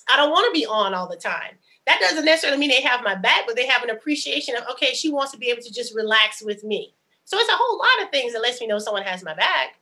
[0.10, 1.54] I don't want to be on all the time.
[1.86, 4.94] That doesn't necessarily mean they have my back, but they have an appreciation of okay,
[4.94, 6.94] she wants to be able to just relax with me.
[7.24, 9.80] So it's a whole lot of things that lets me know someone has my back.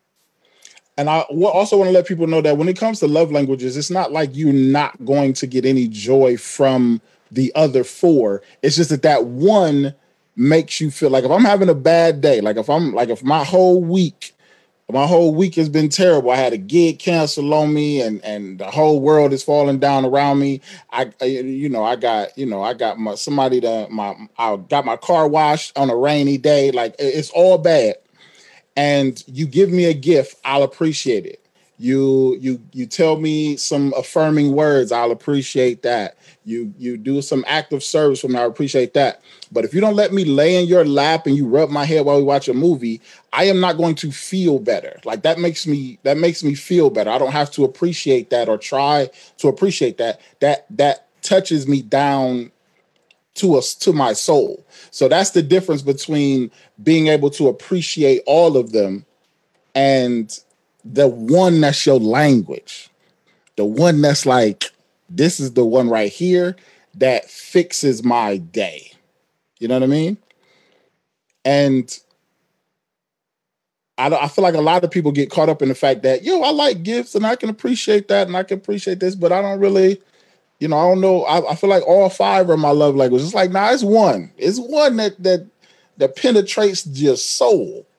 [0.97, 3.75] And I also want to let people know that when it comes to love languages,
[3.75, 8.41] it's not like you're not going to get any joy from the other four.
[8.62, 9.93] It's just that that one
[10.38, 13.23] makes you feel like if I'm having a bad day, like if I'm like if
[13.23, 14.34] my whole week,
[14.89, 16.29] my whole week has been terrible.
[16.31, 20.05] I had a gig cancel on me, and and the whole world is falling down
[20.05, 20.62] around me.
[20.91, 24.55] I, I you know I got you know I got my somebody that my I
[24.55, 26.71] got my car washed on a rainy day.
[26.71, 27.95] Like it's all bad
[28.75, 31.41] and you give me a gift, I'll appreciate it.
[31.77, 36.17] You you you tell me some affirming words, I'll appreciate that.
[36.45, 39.21] You you do some active service for me, I appreciate that.
[39.51, 42.05] But if you don't let me lay in your lap and you rub my head
[42.05, 43.01] while we watch a movie,
[43.33, 45.01] I am not going to feel better.
[45.03, 47.09] Like that makes me that makes me feel better.
[47.09, 49.09] I don't have to appreciate that or try
[49.39, 50.21] to appreciate that.
[50.39, 52.51] That that touches me down
[53.36, 54.65] to us to my soul.
[54.91, 59.06] So that's the difference between being able to appreciate all of them
[59.74, 60.38] and
[60.84, 62.89] the one that's your language.
[63.58, 64.65] The one that's like,
[65.10, 66.56] this is the one right here
[66.95, 68.91] that fixes my day.
[69.60, 70.17] You know what I mean?
[71.43, 72.00] And
[73.98, 76.24] I, I feel like a lot of people get caught up in the fact that,
[76.24, 79.32] yo, I like gifts and I can appreciate that and I can appreciate this, but
[79.32, 80.02] I don't really,
[80.60, 81.24] you know, I don't know.
[81.24, 83.28] I, I feel like all five are my love languages.
[83.28, 84.32] It's like, nah, it's one.
[84.38, 85.48] It's one that that
[85.98, 87.86] that penetrates your soul.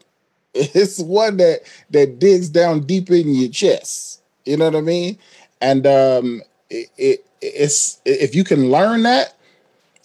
[0.58, 4.22] It's one that that digs down deep in your chest.
[4.46, 5.18] You know what I mean?
[5.60, 6.40] And um,
[6.70, 9.34] it, it it's if you can learn that,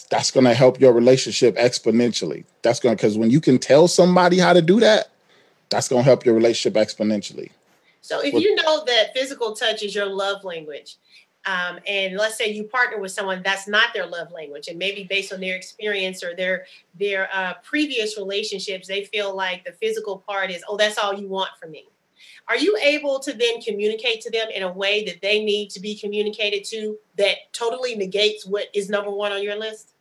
[0.09, 2.43] that's going to help your relationship exponentially.
[2.63, 5.09] That's going to because when you can tell somebody how to do that,
[5.69, 7.51] that's going to help your relationship exponentially.
[8.01, 10.97] So if you know that physical touch is your love language,
[11.45, 15.03] um, and let's say you partner with someone that's not their love language and maybe
[15.03, 16.65] based on their experience or their
[16.99, 21.27] their uh, previous relationships they feel like the physical part is oh that's all you
[21.27, 21.85] want from me.
[22.47, 25.79] Are you able to then communicate to them in a way that they need to
[25.79, 29.93] be communicated to that totally negates what is number one on your list?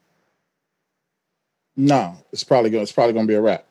[1.76, 3.64] No it's probably going it's probably going to be a wrap.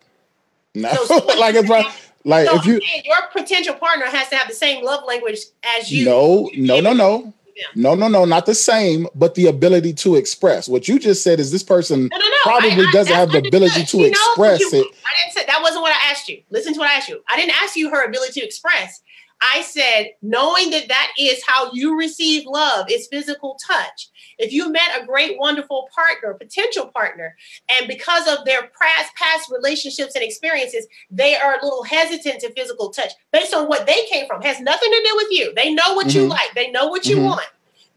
[0.73, 1.91] No so, like it's probably,
[2.25, 5.39] like so if you your potential partner has to have the same love language
[5.77, 6.05] as you.
[6.05, 7.33] No no no no
[7.75, 10.67] No, no, no, not the same, but the ability to express.
[10.67, 12.35] What you just said is this person No, no, no.
[12.43, 14.85] probably I- I- doesn't have the ability to express you- it.
[15.05, 16.41] I didn't say that wasn't what I asked you.
[16.49, 17.21] Listen to what I asked you.
[17.29, 19.01] I didn't ask you her ability to express.
[19.41, 24.09] I said, knowing that that is how you receive love is physical touch.
[24.37, 27.35] If you met a great, wonderful partner, potential partner,
[27.69, 32.51] and because of their past past relationships and experiences, they are a little hesitant to
[32.53, 34.41] physical touch based on what they came from.
[34.41, 35.53] Has nothing to do with you.
[35.55, 36.29] They know what you Mhm.
[36.29, 36.53] like.
[36.55, 37.25] They know what you Mhm.
[37.25, 37.47] want.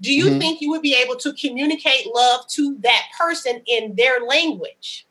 [0.01, 0.39] Do you Mhm.
[0.39, 5.07] think you would be able to communicate love to that person in their language?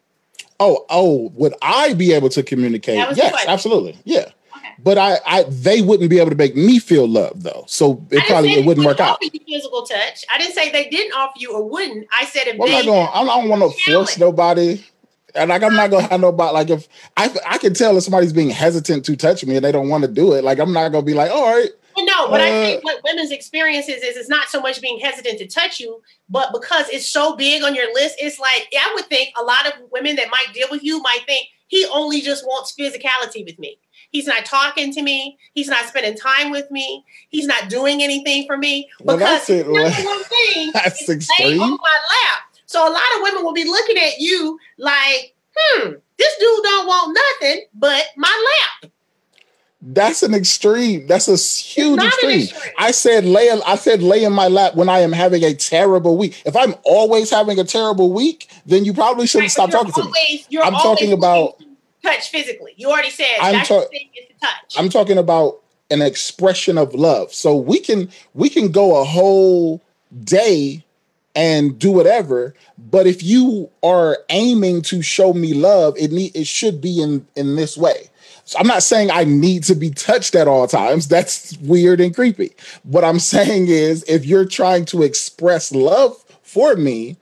[0.59, 2.97] Oh, oh, would I be able to communicate?
[2.97, 3.97] That was the Yes, absolutely.
[4.03, 4.25] Yeah.
[4.61, 4.73] Okay.
[4.83, 7.63] But I, I, they wouldn't be able to make me feel love though.
[7.67, 9.19] So it probably it wouldn't work out.
[9.21, 10.25] physical touch.
[10.31, 12.07] I didn't say they didn't offer you or wouldn't.
[12.17, 13.07] I said if Well, I'm not going.
[13.13, 14.83] I don't want to force nobody.
[15.33, 18.33] And like I'm not gonna have nobody like if I I can tell if somebody's
[18.33, 20.43] being hesitant to touch me and they don't want to do it.
[20.43, 23.01] Like I'm not gonna be like, all right, Well, no, but I Uh, think what
[23.05, 27.07] women's experiences is it's not so much being hesitant to touch you, but because it's
[27.07, 30.27] so big on your list, it's like I would think a lot of women that
[30.29, 33.77] might deal with you might think he only just wants physicality with me.
[34.11, 35.37] He's not talking to me.
[35.53, 37.03] He's not spending time with me.
[37.29, 38.89] He's not doing anything for me.
[39.01, 39.65] Well, Because that's it.
[39.67, 41.61] number one thing that's is lay extreme.
[41.61, 42.43] on my lap.
[42.65, 46.87] So a lot of women will be looking at you like, hmm, this dude don't
[46.87, 48.91] want nothing but my lap.
[49.83, 51.07] That's an extreme.
[51.07, 52.41] That's a huge extreme.
[52.41, 52.73] extreme.
[52.77, 53.49] I said lay.
[53.49, 56.39] I said lay in my lap when I am having a terrible week.
[56.45, 60.03] If I'm always having a terrible week, then you probably shouldn't Right, stop talking to
[60.11, 60.45] me.
[60.49, 61.55] You're I'm talking about-
[62.03, 62.73] touch physically.
[62.77, 64.75] You already said I'm ta- the thing is to touch.
[64.77, 67.33] I'm talking about an expression of love.
[67.33, 69.81] So we can we can go a whole
[70.23, 70.83] day
[71.35, 76.47] and do whatever, but if you are aiming to show me love, it need it
[76.47, 78.09] should be in in this way.
[78.45, 81.07] So I'm not saying I need to be touched at all times.
[81.09, 82.51] That's weird and creepy.
[82.83, 87.17] What I'm saying is if you're trying to express love for me,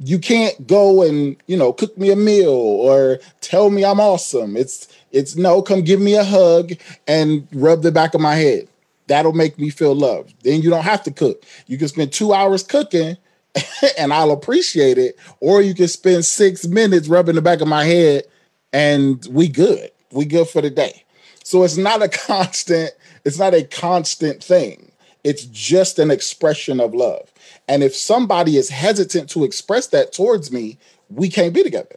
[0.00, 4.56] you can't go and you know cook me a meal or tell me I'm awesome.
[4.56, 6.72] It's it's no, come give me a hug
[7.06, 8.68] and rub the back of my head.
[9.06, 10.34] That'll make me feel loved.
[10.44, 11.44] Then you don't have to cook.
[11.66, 13.16] You can spend two hours cooking
[13.98, 15.18] and I'll appreciate it.
[15.40, 18.24] Or you can spend six minutes rubbing the back of my head
[18.72, 19.90] and we good.
[20.12, 21.04] We good for the day.
[21.42, 22.90] So it's not a constant,
[23.24, 24.92] it's not a constant thing.
[25.24, 27.32] It's just an expression of love.
[27.68, 30.78] And if somebody is hesitant to express that towards me,
[31.10, 31.96] we can't be together.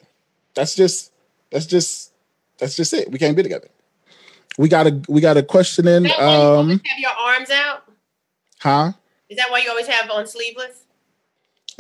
[0.53, 1.11] That's just
[1.49, 2.11] that's just
[2.57, 3.09] that's just it.
[3.11, 3.69] We can't be together.
[4.57, 6.05] We got a we got a question in.
[6.05, 7.83] Is that why you Um, have your arms out?
[8.59, 8.91] huh?
[9.29, 10.83] Is that why you always have on sleeveless?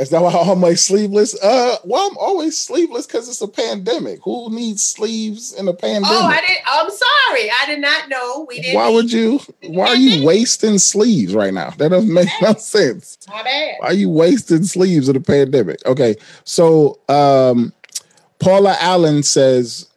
[0.01, 1.35] Is that why I'm always sleeveless?
[1.43, 4.19] Uh, well, I'm always sleeveless because it's a pandemic.
[4.23, 6.09] Who needs sleeves in a pandemic?
[6.09, 6.57] Oh, I did.
[6.67, 7.51] I'm sorry.
[7.51, 8.47] I did not know.
[8.49, 8.77] We didn't.
[8.77, 9.39] why would you?
[9.61, 11.69] Why are you wasting sleeves right now?
[11.77, 13.19] That doesn't make no sense.
[13.29, 13.75] My bad.
[13.77, 15.85] Why are you wasting sleeves in a pandemic?
[15.85, 17.71] Okay, so um,
[18.39, 19.87] Paula Allen says,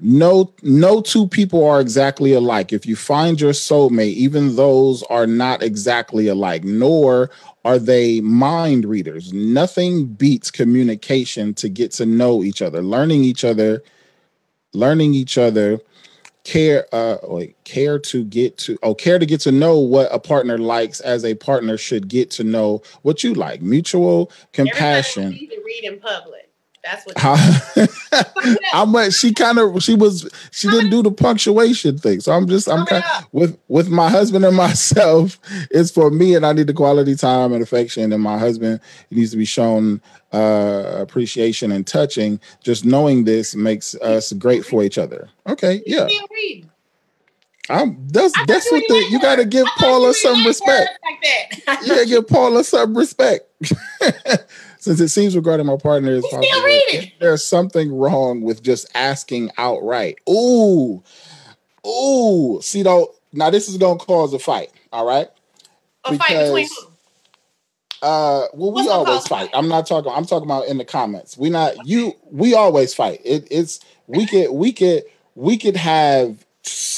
[0.00, 2.72] "No, no two people are exactly alike.
[2.72, 7.30] If you find your soulmate, even those are not exactly alike, nor
[7.68, 9.30] are they mind readers.
[9.34, 13.82] Nothing beats communication to get to know each other, learning each other,
[14.72, 15.78] learning each other."
[16.44, 20.18] care uh wait care to get to oh care to get to know what a
[20.18, 25.46] partner likes as a partner should get to know what you like mutual compassion Everybody
[25.46, 26.47] needs to read in public.
[26.90, 27.18] That's what.
[27.18, 27.36] how,
[28.72, 32.48] how much she kind of she was she didn't do the punctuation thing so i'm
[32.48, 35.38] just i'm kind with with my husband and myself
[35.70, 39.32] it's for me and i need the quality time and affection and my husband needs
[39.32, 40.00] to be shown
[40.32, 46.08] uh appreciation and touching just knowing this makes us great for each other okay yeah
[47.70, 50.98] I'm that's that's what the you like got to give Paula some respect.
[51.04, 51.22] Like
[51.66, 51.82] that.
[51.82, 53.44] You got to give Paula some respect.
[54.88, 57.12] Since it seems regarding my partner is still reading.
[57.20, 60.18] there's something wrong with just asking outright.
[60.26, 61.02] Ooh,
[61.86, 62.58] ooh.
[62.62, 64.70] See though, now this is gonna cause a fight.
[64.90, 65.28] All right.
[66.06, 66.84] A fight between Because- who?
[68.00, 69.50] Uh, well, we What's always fight.
[69.50, 69.50] fight?
[69.52, 70.10] I'm not talking.
[70.10, 71.36] I'm talking about in the comments.
[71.36, 72.14] We not you.
[72.30, 73.20] We always fight.
[73.24, 75.02] It, it's we could we could
[75.34, 76.46] we could have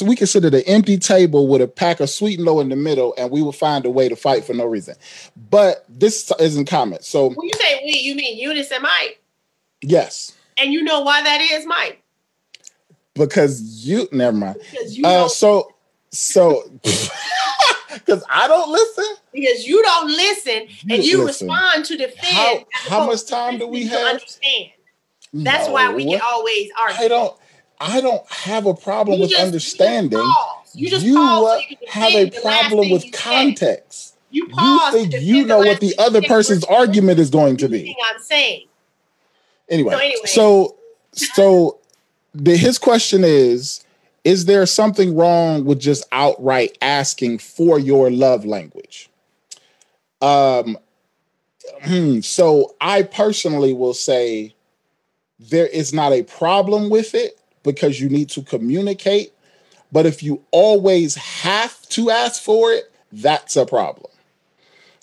[0.03, 3.15] we at an empty table with a pack of sweet and low in the middle,
[3.19, 4.97] and we will find a way to fight for no reason.
[5.51, 7.03] But this isn't common.
[7.03, 9.21] So When you say we, you mean Eunice and Mike,
[9.83, 12.03] yes, and you know why that is, Mike?
[13.15, 14.57] because you never mind.
[14.71, 15.75] Because you Uh, so
[16.11, 16.63] so
[17.95, 19.05] because I don't listen.
[19.33, 21.49] because you don't listen and You you listen.
[21.49, 22.25] respond to defend.
[22.37, 24.07] How- how much time do we have?
[24.15, 24.71] Understand.
[25.33, 27.05] That's why we can always argue.
[27.05, 27.37] I don't.
[27.81, 30.19] I don't have a problem You with just- understanding.
[30.19, 30.75] You just.
[30.77, 34.15] You just you pause so you can have a defend the last problem with context.
[34.31, 37.97] You, you think you know what the other person's argument is going to be.
[38.15, 38.67] I'm saying.
[39.69, 40.27] Anyway, So anyway.
[40.27, 40.77] so
[41.13, 41.79] so
[42.35, 43.85] the, his question is:
[44.23, 49.11] Is there something wrong with just outright asking for your love language?
[50.23, 50.79] Um.
[51.83, 54.55] hmm, So I personally will say
[55.41, 59.33] there is not a problem with it because you need to communicate.
[59.93, 64.11] But if you always have to ask for it, that's a problem.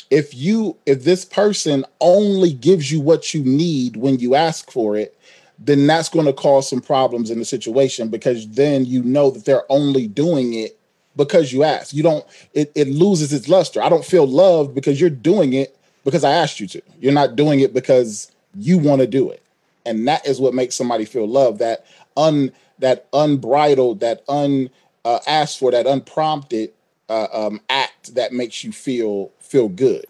[0.09, 4.95] If you if this person only gives you what you need when you ask for
[4.95, 5.17] it,
[5.59, 9.43] then that's going to cause some problems in the situation because then you know that
[9.43, 10.79] they're only doing it
[11.17, 11.93] because you asked.
[11.93, 13.81] You don't it, it loses its luster.
[13.81, 16.81] I don't feel loved because you're doing it because I asked you to.
[16.99, 19.43] You're not doing it because you want to do it.
[19.85, 21.59] And that is what makes somebody feel loved.
[21.59, 21.85] That
[22.17, 24.69] un that unbridled, that un
[25.05, 26.73] uh, asked for, that unprompted
[27.09, 30.05] uh, um, act that makes you feel feel good.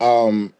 [0.00, 0.54] Um,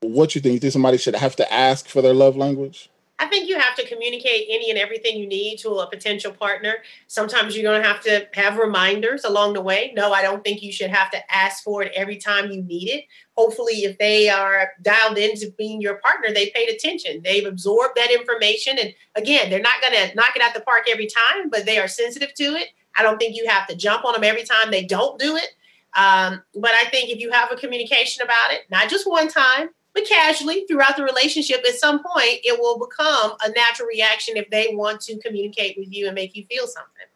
[0.00, 0.54] what you think?
[0.54, 2.90] You think somebody should have to ask for their love language?
[3.20, 6.76] I think you have to communicate any and everything you need to a potential partner.
[7.08, 9.92] Sometimes you're going to have to have reminders along the way.
[9.96, 12.88] No, I don't think you should have to ask for it every time you need
[12.88, 13.04] it.
[13.38, 17.22] Hopefully, if they are dialed into being your partner, they paid attention.
[17.22, 18.76] They've absorbed that information.
[18.80, 21.78] And again, they're not going to knock it out the park every time, but they
[21.78, 22.70] are sensitive to it.
[22.96, 25.50] I don't think you have to jump on them every time they don't do it.
[25.96, 29.68] Um, but I think if you have a communication about it, not just one time,
[29.94, 34.50] but casually throughout the relationship, at some point, it will become a natural reaction if
[34.50, 37.06] they want to communicate with you and make you feel something.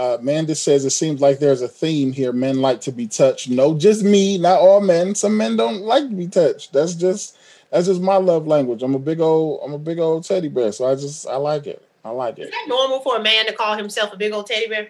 [0.00, 2.32] Uh, Manda says it seems like there's a theme here.
[2.32, 3.50] Men like to be touched.
[3.50, 5.14] No, just me, not all men.
[5.14, 6.72] Some men don't like to be touched.
[6.72, 7.36] That's just
[7.70, 8.82] that's just my love language.
[8.82, 11.66] I'm a big old I'm a big old teddy bear, so I just I like
[11.66, 11.86] it.
[12.02, 12.50] I like Is it.
[12.50, 14.88] that normal for a man to call himself a big old teddy bear?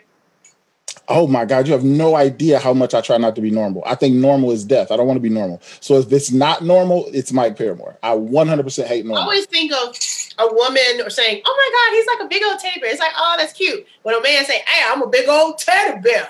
[1.09, 3.83] Oh my God, you have no idea how much I try not to be normal.
[3.85, 4.93] I think normal is death.
[4.93, 5.61] I don't want to be normal.
[5.81, 7.99] So if it's not normal, it's Mike Paramore.
[8.01, 9.23] I 100% hate normal.
[9.23, 9.97] I always think of
[10.41, 13.01] a woman or saying, "Oh my God, he's like a big old teddy bear." It's
[13.01, 16.29] like, "Oh, that's cute." When a man say, "Hey, I'm a big old teddy bear,"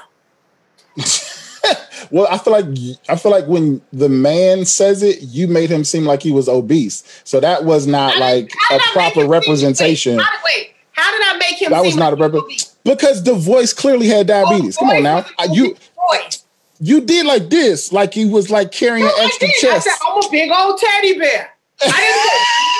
[2.11, 2.67] well, I feel like
[3.09, 6.49] I feel like when the man says it, you made him seem like he was
[6.49, 7.05] obese.
[7.25, 10.17] So that was not How like a I proper representation.
[10.17, 11.71] Wait, how did, wait, how did I make him?
[11.71, 14.77] That was not like a rep- was Because the voice clearly had oh, diabetes.
[14.79, 15.27] Oh, Come on now.
[15.39, 16.19] I- You boy.
[16.81, 19.49] you did like this, like he was like carrying No, an extra.
[19.49, 19.85] I chest.
[19.85, 21.51] said, "I'm a big old teddy bear."
[21.83, 22.80] I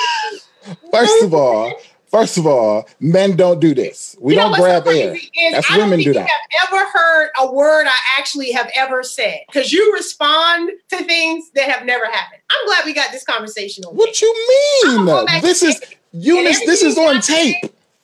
[0.91, 1.73] First of all,
[2.11, 4.15] first of all, men don't do this.
[4.19, 5.17] We You know don't grab so air.
[5.51, 6.27] That's I don't women think do that.
[6.29, 11.51] have ever heard a word I actually have ever said because you respond to things
[11.55, 12.41] that have never happened.
[12.49, 13.95] I'm glad we got this conversation on.
[13.95, 14.33] What you
[14.85, 15.41] I'm gonna go mean?
[15.41, 15.81] This is.
[16.13, 16.59] Eunice.
[16.65, 17.55] This is on tape.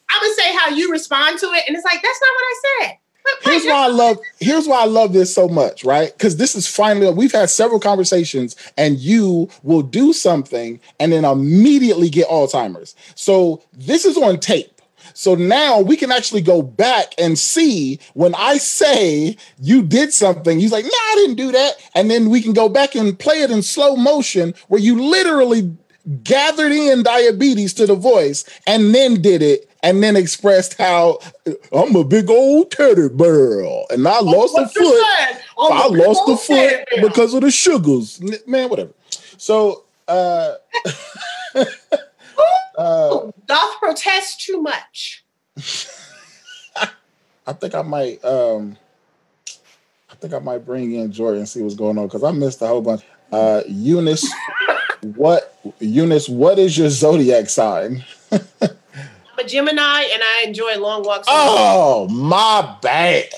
[0.09, 2.61] I'm gonna say how you respond to it, and it's like that's not what I
[2.87, 2.97] said.
[3.43, 4.17] Here's why I love.
[4.39, 6.11] Here's why I love this so much, right?
[6.11, 7.11] Because this is finally.
[7.13, 12.95] We've had several conversations, and you will do something, and then immediately get Alzheimer's.
[13.15, 14.81] So this is on tape.
[15.13, 20.59] So now we can actually go back and see when I say you did something.
[20.59, 23.41] He's like, "No, I didn't do that," and then we can go back and play
[23.41, 25.71] it in slow motion, where you literally
[26.23, 31.19] gathered in diabetes to the voice and then did it and then expressed how
[31.71, 35.05] I'm a big old teddy bear and I lost a foot.
[35.05, 38.21] said, I'm a I lost a foot because of the sugars.
[38.47, 38.93] Man, whatever.
[39.37, 40.55] So uh
[42.77, 45.23] uh doth protest too much.
[46.75, 48.77] I think I might um
[50.09, 52.61] I think I might bring in Jordan and see what's going on because I missed
[52.61, 53.03] a whole bunch.
[53.31, 54.31] Uh Eunice,
[55.01, 58.03] what Eunice, what is your zodiac sign?
[59.39, 61.27] A Gemini, and I enjoy long walks.
[61.29, 63.29] Oh, my bad.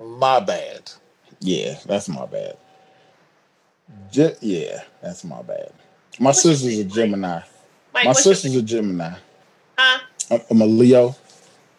[0.00, 0.90] My bad.
[1.40, 2.56] Yeah, that's my bad.
[4.10, 5.72] Ge- yeah, that's my bad.
[6.18, 6.84] My your sister's a?
[6.84, 7.40] Gemini.
[7.92, 9.12] Mike, My your- sister's a Gemini.
[9.78, 10.00] huh?
[10.30, 11.14] I'm, I'm a Leo.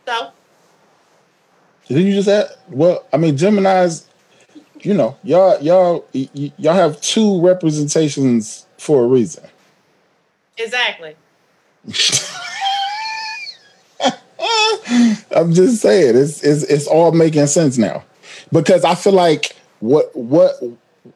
[0.08, 0.32] So
[1.88, 2.48] Did you just add?
[2.70, 4.08] Well, I mean, Gemini's.
[4.82, 9.44] You know, y'all, y'all, y- y- y'all have two representations for a reason.
[10.58, 11.16] exactly.
[15.36, 18.04] I'm just saying, it's it's it's all making sense now,
[18.52, 20.56] because I feel like what what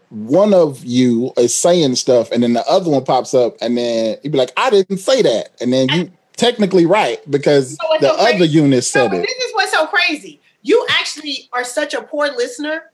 [0.10, 4.18] one of you is saying stuff, and then the other one pops up, and then
[4.24, 8.08] you'd be like, "I didn't say that," and then you technically right because know the
[8.08, 9.28] so other unit said but it.
[9.28, 10.40] this is what's so crazy.
[10.62, 12.92] You actually are such a poor listener.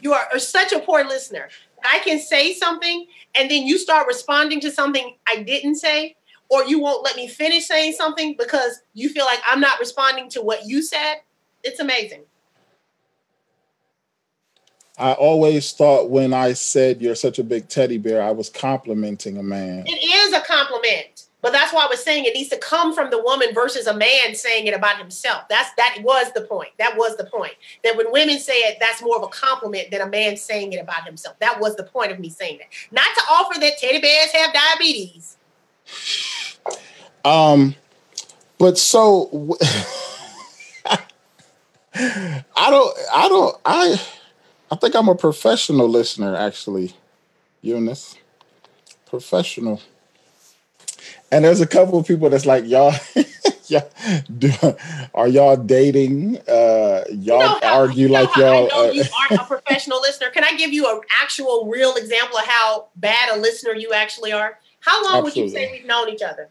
[0.00, 1.48] You are, are such a poor listener.
[1.84, 6.16] I can say something and then you start responding to something I didn't say,
[6.48, 10.28] or you won't let me finish saying something because you feel like I'm not responding
[10.30, 11.16] to what you said.
[11.64, 12.22] It's amazing.
[14.98, 19.36] I always thought when I said you're such a big teddy bear, I was complimenting
[19.36, 19.84] a man.
[19.86, 21.26] It is a compliment.
[21.42, 23.96] But that's why I was saying it needs to come from the woman versus a
[23.96, 25.46] man saying it about himself.
[25.48, 26.70] That's that was the point.
[26.78, 27.52] That was the point.
[27.84, 30.80] That when women say it, that's more of a compliment than a man saying it
[30.80, 31.38] about himself.
[31.38, 32.66] That was the point of me saying that.
[32.90, 35.36] Not to offer that teddy bears have diabetes.
[37.26, 37.74] Um,
[38.56, 39.56] but so
[41.94, 44.00] I don't, I don't, I,
[44.70, 46.94] I think I'm a professional listener, actually,
[47.62, 48.16] Eunice.
[49.06, 49.82] Professional.
[51.32, 52.94] And there's a couple of people that's like, y'all,
[53.66, 53.82] yeah,
[54.38, 54.52] do,
[55.12, 56.38] are y'all dating?
[56.48, 58.66] Uh, y'all you know how, argue you know like y'all.
[58.66, 60.30] I know uh, you aren't a professional listener.
[60.30, 64.30] Can I give you an actual, real example of how bad a listener you actually
[64.30, 64.60] are?
[64.78, 65.42] How long Absolutely.
[65.42, 66.50] would you say we've known each other?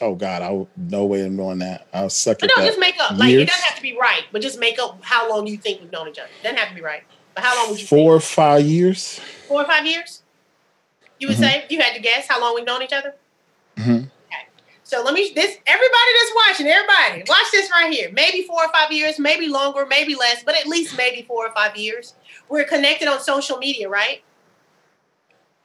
[0.00, 1.86] Oh God, I would no way of knowing that.
[1.92, 2.50] I'll suck it.
[2.56, 3.10] No, just make up.
[3.10, 3.20] Years?
[3.20, 5.80] Like it doesn't have to be right, but just make up how long you think
[5.80, 6.28] we've known each other.
[6.40, 7.02] It doesn't have to be right.
[7.34, 7.86] But how long would you?
[7.86, 9.20] Four or five years.
[9.48, 10.22] Four or five years.
[11.18, 11.44] You would mm-hmm.
[11.44, 13.14] say you had to guess how long we've known each other.
[13.76, 13.90] Mm-hmm.
[13.90, 14.48] Okay.
[14.84, 18.10] So let me this everybody that's watching, everybody watch this right here.
[18.12, 21.52] Maybe four or five years, maybe longer, maybe less, but at least maybe four or
[21.52, 22.14] five years.
[22.48, 24.22] We're connected on social media, right?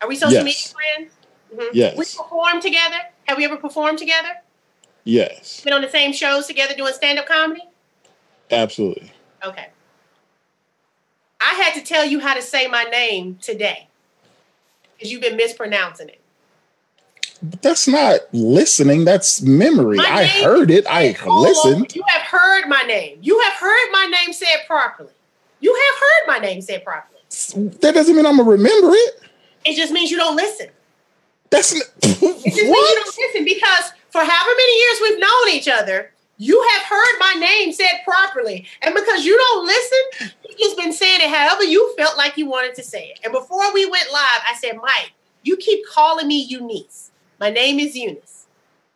[0.01, 0.43] Are we social yes.
[0.43, 1.13] media friends?
[1.53, 1.77] Mm-hmm.
[1.77, 1.97] Yes.
[1.97, 2.97] We perform together.
[3.25, 4.29] Have we ever performed together?
[5.03, 5.61] Yes.
[5.61, 7.63] Been on the same shows together doing stand up comedy?
[8.51, 9.11] Absolutely.
[9.43, 9.67] Okay.
[11.41, 13.87] I had to tell you how to say my name today
[14.95, 16.19] because you've been mispronouncing it.
[17.41, 19.03] But that's not listening.
[19.03, 19.99] That's memory.
[19.99, 20.85] I heard it.
[20.87, 21.93] I listened.
[21.93, 23.19] You have heard my name.
[23.21, 25.11] You have heard my name said properly.
[25.59, 27.19] You have heard my name said properly.
[27.81, 29.21] That doesn't mean I'm gonna remember it.
[29.65, 30.69] It just means you don't listen.
[31.53, 31.91] That's just
[32.21, 32.45] what?
[32.45, 37.19] you don't listen because for however many years we've known each other, you have heard
[37.19, 38.65] my name said properly.
[38.81, 42.47] And because you don't listen, you've just been saying it however you felt like you
[42.47, 43.19] wanted to say it.
[43.23, 47.11] And before we went live, I said, Mike, you keep calling me Eunice.
[47.39, 48.47] My name is Eunice.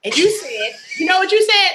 [0.03, 1.69] And you said, you know what you said?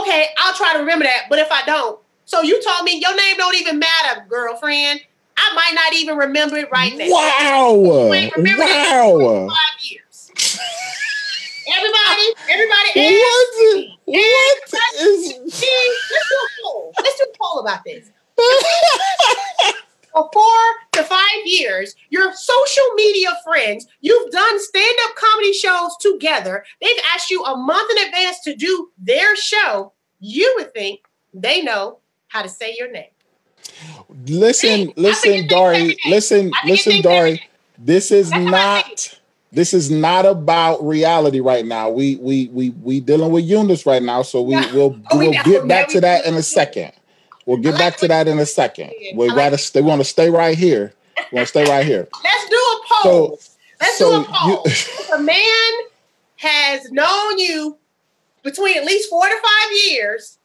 [0.00, 1.26] Okay, I'll try to remember that.
[1.30, 5.00] But if I don't, so you told me your name don't even matter, girlfriend.
[5.38, 7.10] I might not even remember it right now.
[7.10, 7.72] Wow.
[7.74, 8.08] Wow.
[11.76, 13.88] Everybody, everybody, what?
[14.06, 15.34] What is?
[15.38, 16.92] Let's do a poll.
[16.98, 18.10] Let's do a poll about this.
[20.12, 20.62] For four
[20.92, 26.64] to five years, your social media friends, you've done stand-up comedy shows together.
[26.80, 29.92] They've asked you a month in advance to do their show.
[30.18, 31.00] You would think
[31.34, 31.98] they know
[32.28, 33.10] how to say your name.
[34.26, 35.98] Listen, hey, listen, Dory.
[36.06, 37.42] Listen, listen, Dory.
[37.76, 39.18] This is not
[39.56, 41.88] this is not about reality right now.
[41.88, 45.66] We we we we dealing with Eunice right now, so we will oh, we'll get
[45.66, 46.92] back to that in a second.
[47.46, 48.92] We'll get back to that in a second.
[49.14, 49.80] We gotta stay.
[49.80, 50.92] We want to stay right here.
[51.32, 52.06] We want to stay right here.
[52.22, 53.38] Let's do a poll.
[53.38, 54.50] So, Let's so do a poll.
[54.50, 55.72] You, if a man
[56.36, 57.78] has known you
[58.42, 60.38] between at least four to five years,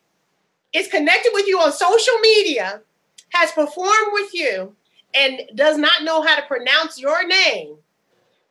[0.72, 2.80] is connected with you on social media,
[3.34, 4.74] has performed with you,
[5.14, 7.76] and does not know how to pronounce your name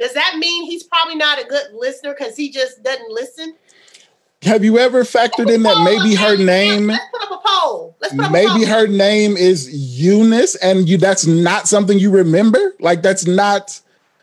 [0.00, 3.54] does that mean he's probably not a good listener because he just doesn't listen?
[4.42, 6.86] Have you ever factored in that maybe her name?
[6.86, 7.96] Let's put up a poll.
[8.00, 12.74] Let's put up maybe her name is Eunice, and you that's not something you remember.
[12.80, 13.78] Like that's not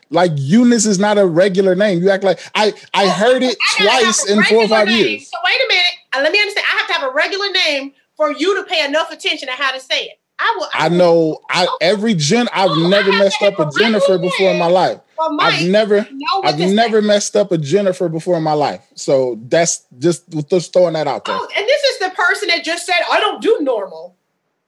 [0.10, 2.02] like Eunice is not a regular name.
[2.02, 5.06] You act like I I heard it I twice in four or five name.
[5.06, 5.30] years.
[5.30, 5.84] So wait a minute.
[6.14, 6.66] Uh, let me understand.
[6.74, 9.72] I have to have a regular name for you to pay enough attention to how
[9.72, 10.20] to say it.
[10.40, 10.68] I will.
[10.74, 11.40] I, I know.
[11.52, 12.50] I every gen.
[12.52, 15.00] I've oh, never messed up a Jennifer before in my life.
[15.18, 16.08] Well, Mike, I've never.
[16.44, 18.86] I've never messed up a Jennifer before in my life.
[18.96, 21.36] So that's just just throwing that out there.
[21.38, 24.16] Oh, and this is the person that just said, "I don't do normal,"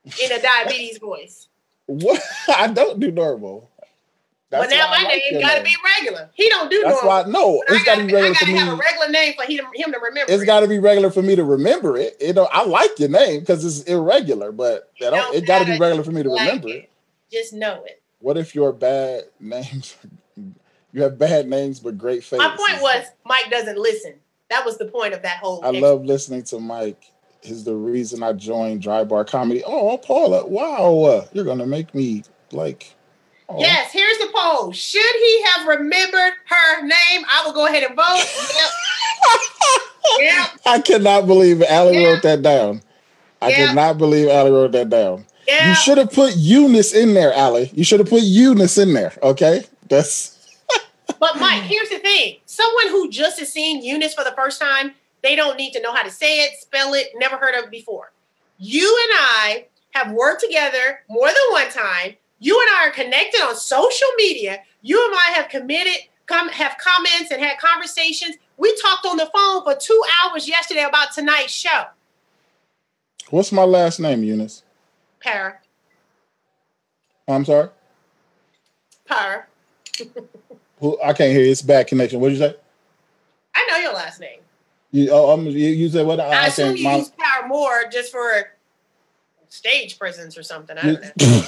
[0.06, 1.48] in a diabetes voice.
[1.86, 2.22] What?
[2.48, 3.70] I don't do normal.
[4.52, 6.30] That's well, now my like name got to be regular.
[6.34, 7.24] He don't do That's normal.
[7.24, 8.58] why no, it's got to be regular for me.
[8.58, 10.34] Have a regular name for him, him to remember.
[10.34, 12.18] It's got to be regular for me to remember it.
[12.20, 15.78] You know, I like your name because it's irregular, but it, it got to be
[15.78, 16.72] regular for me to like remember it.
[16.72, 16.92] it.
[17.32, 18.02] Just know it.
[18.20, 19.96] What if your bad names?
[20.92, 22.40] You have bad names but great faces.
[22.40, 24.16] My point was Mike doesn't listen.
[24.50, 25.64] That was the point of that whole.
[25.64, 27.12] I love listening to Mike.
[27.42, 29.64] Is the reason I joined Dry Bar Comedy.
[29.66, 30.46] Oh, Paula!
[30.46, 32.94] Wow, you're gonna make me like
[33.50, 33.60] Oh.
[33.60, 34.72] Yes, here's the poll.
[34.72, 37.26] Should he have remembered her name?
[37.28, 38.06] I will go ahead and vote.
[38.56, 38.70] Yep.
[40.20, 40.50] yep.
[40.68, 42.08] I cannot believe Allie yep.
[42.08, 42.84] wrote that down.
[43.42, 43.70] I yep.
[43.70, 45.26] cannot believe Allie wrote that down.
[45.48, 45.68] Yep.
[45.68, 47.72] You should have put Eunice in there, Allie.
[47.74, 49.14] You should have put Eunice in there.
[49.24, 50.39] Okay, that's.
[51.20, 54.94] But Mike, here's the thing: someone who just is seeing Eunice for the first time,
[55.22, 57.72] they don't need to know how to say it, spell it, never heard of it
[57.72, 58.12] before.
[58.58, 63.42] You and I have worked together more than one time You and I are connected
[63.42, 64.60] on social media.
[64.82, 68.38] You and I have committed, come have comments and had conversations.
[68.58, 71.86] We talked on the phone for two hours yesterday about tonight's show.
[73.30, 74.64] What's my last name, Eunice?
[75.20, 75.60] Para.
[77.28, 77.70] I'm sorry.
[79.06, 79.48] Para.
[80.80, 81.44] Who I can't hear.
[81.44, 82.20] It's bad connection.
[82.20, 82.56] What did you say?
[83.56, 84.40] I know your last name.
[84.92, 86.20] You, oh, um, you, you said what?
[86.20, 86.80] I, I assume can't.
[86.80, 88.52] you My, use Paramore just for
[89.50, 90.78] stage presence or something.
[90.78, 91.12] I don't know.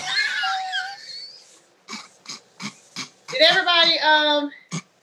[3.29, 4.51] Did everybody um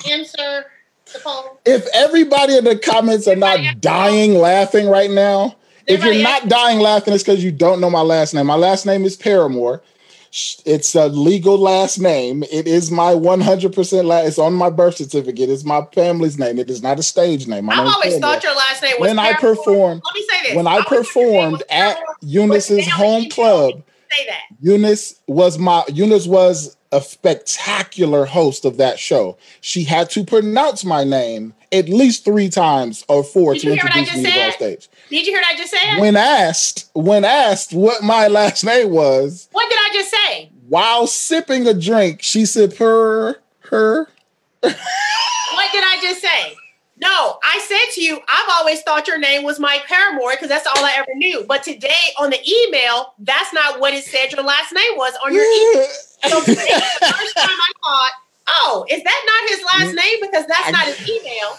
[0.09, 0.67] answer
[1.13, 1.59] the poll?
[1.65, 5.57] if everybody in the comments are not dying laughing right now,
[5.87, 8.47] if you're not dying laughing, it's because you don't know my last name.
[8.47, 9.83] My last name is Paramore.
[10.31, 12.43] It's a legal last name.
[12.45, 14.27] It is my 100% last.
[14.29, 15.49] It's on my birth certificate.
[15.49, 16.59] It's my family's name.
[16.59, 17.65] It is not a stage name.
[17.67, 20.57] My I've always thought your last name was when I performed, Let me say this.
[20.57, 24.41] when I always thought your name performed at Eunice's home club, Say that.
[24.61, 29.37] Eunice was my Eunice was a spectacular host of that show.
[29.61, 33.73] She had to pronounce my name at least three times or four Did to you
[33.75, 34.83] hear what I introduce me just to on said?
[34.83, 34.91] stage.
[35.11, 35.99] Did you hear what I just said?
[36.01, 40.51] When asked, when asked what my last name was, what did I just say?
[40.69, 44.09] while sipping a drink, she said her her.
[44.61, 46.55] What did I just say?
[47.01, 50.67] No, I said to you, I've always thought your name was Mike Paramore because that's
[50.67, 51.45] all I ever knew.
[51.47, 55.33] But today on the email, that's not what it said your last name was on
[55.33, 55.87] your email.
[56.27, 58.13] So the first time I thought,
[58.49, 60.19] oh, is that not his last name?
[60.21, 61.59] Because that's not his email.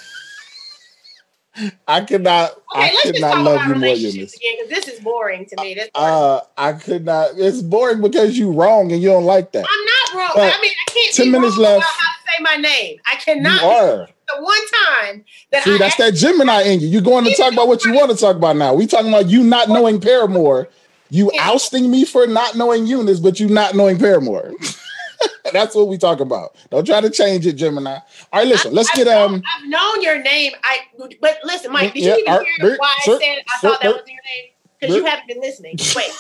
[1.88, 2.52] I could not.
[2.52, 5.00] Okay, I let's just not talk love about you more, relationships again because this is
[5.02, 5.74] boring to me.
[5.74, 5.90] This.
[5.94, 7.32] Uh, I could not.
[7.38, 9.66] It's boring because you're wrong and you don't like that.
[9.68, 9.86] I'm
[10.16, 10.32] not wrong.
[10.36, 11.80] but I mean, I can't 10 be minutes left.
[11.80, 13.00] about how to say my name.
[13.06, 13.64] I You cannot.
[13.64, 14.08] are.
[14.36, 16.88] The one time that See, I that's that Gemini in you.
[16.88, 18.74] You're going to talk about what you want to talk about now.
[18.76, 20.70] We talking about you not knowing Paramore,
[21.10, 21.50] you Yeah.
[21.50, 24.54] ousting me for not knowing Eunice, but you not knowing Paramore.
[25.54, 26.56] that's what we talk about.
[26.70, 27.96] Don't try to change it, Gemini.
[27.96, 28.02] All
[28.34, 28.74] right, listen.
[28.74, 29.44] Let's I've get known- um.
[29.58, 30.54] I've known your name.
[30.64, 30.80] I
[31.22, 31.94] but listen, Mike.
[31.94, 34.16] Did Yeah, you even hear why I sir, said I sir, thought that was your
[34.16, 34.52] name?
[34.80, 35.78] Because you haven't been listening.
[35.96, 36.12] Wait.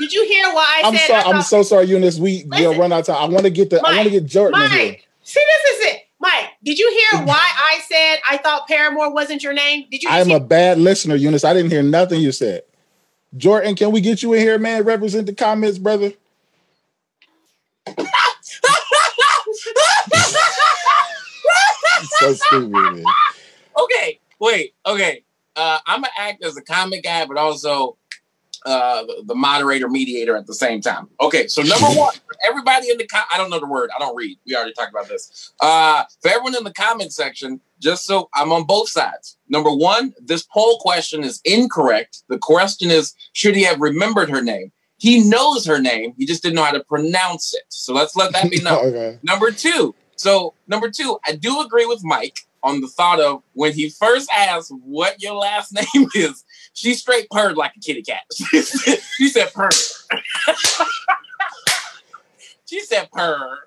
[0.00, 1.06] Did you hear why I I'm said?
[1.06, 1.22] sorry.
[1.22, 2.18] I I'm so sorry, Eunice.
[2.18, 3.16] We we'll run out of time.
[3.16, 3.78] I want to get the.
[3.80, 4.86] I want to get Jordan in here.
[4.92, 5.08] Mike.
[5.22, 6.50] See, this is it, Mike.
[6.64, 9.86] Did you hear why I said I thought Paramore wasn't your name?
[9.90, 10.08] Did you?
[10.10, 11.44] I am just a bad listener, Eunice.
[11.44, 12.62] I didn't hear nothing you said.
[13.36, 14.84] Jordan, can we get you in here, man?
[14.84, 16.12] Represent the comments, brother.
[22.18, 23.04] so stupid, man.
[23.78, 25.22] okay, wait, okay.
[25.54, 27.96] Uh, I'm gonna act as a comic guy, but also
[28.64, 31.08] uh, the, the moderator, mediator at the same time.
[31.20, 32.14] Okay, so number one,
[32.46, 34.38] everybody in the com- I don't know the word, I don't read.
[34.46, 35.52] We already talked about this.
[35.60, 39.36] Uh, for everyone in the comment section, just so I'm on both sides.
[39.48, 42.22] Number one, this poll question is incorrect.
[42.28, 44.72] The question is, should he have remembered her name?
[44.98, 47.64] He knows her name, he just didn't know how to pronounce it.
[47.68, 48.86] So let's let that be known.
[48.86, 49.18] okay.
[49.22, 49.94] Number two.
[50.16, 54.28] So number two, I do agree with Mike on the thought of when he first
[54.34, 58.22] asked what your last name is, she straight purred like a kitty cat.
[58.32, 59.68] she said purr.
[62.66, 63.58] she said purr.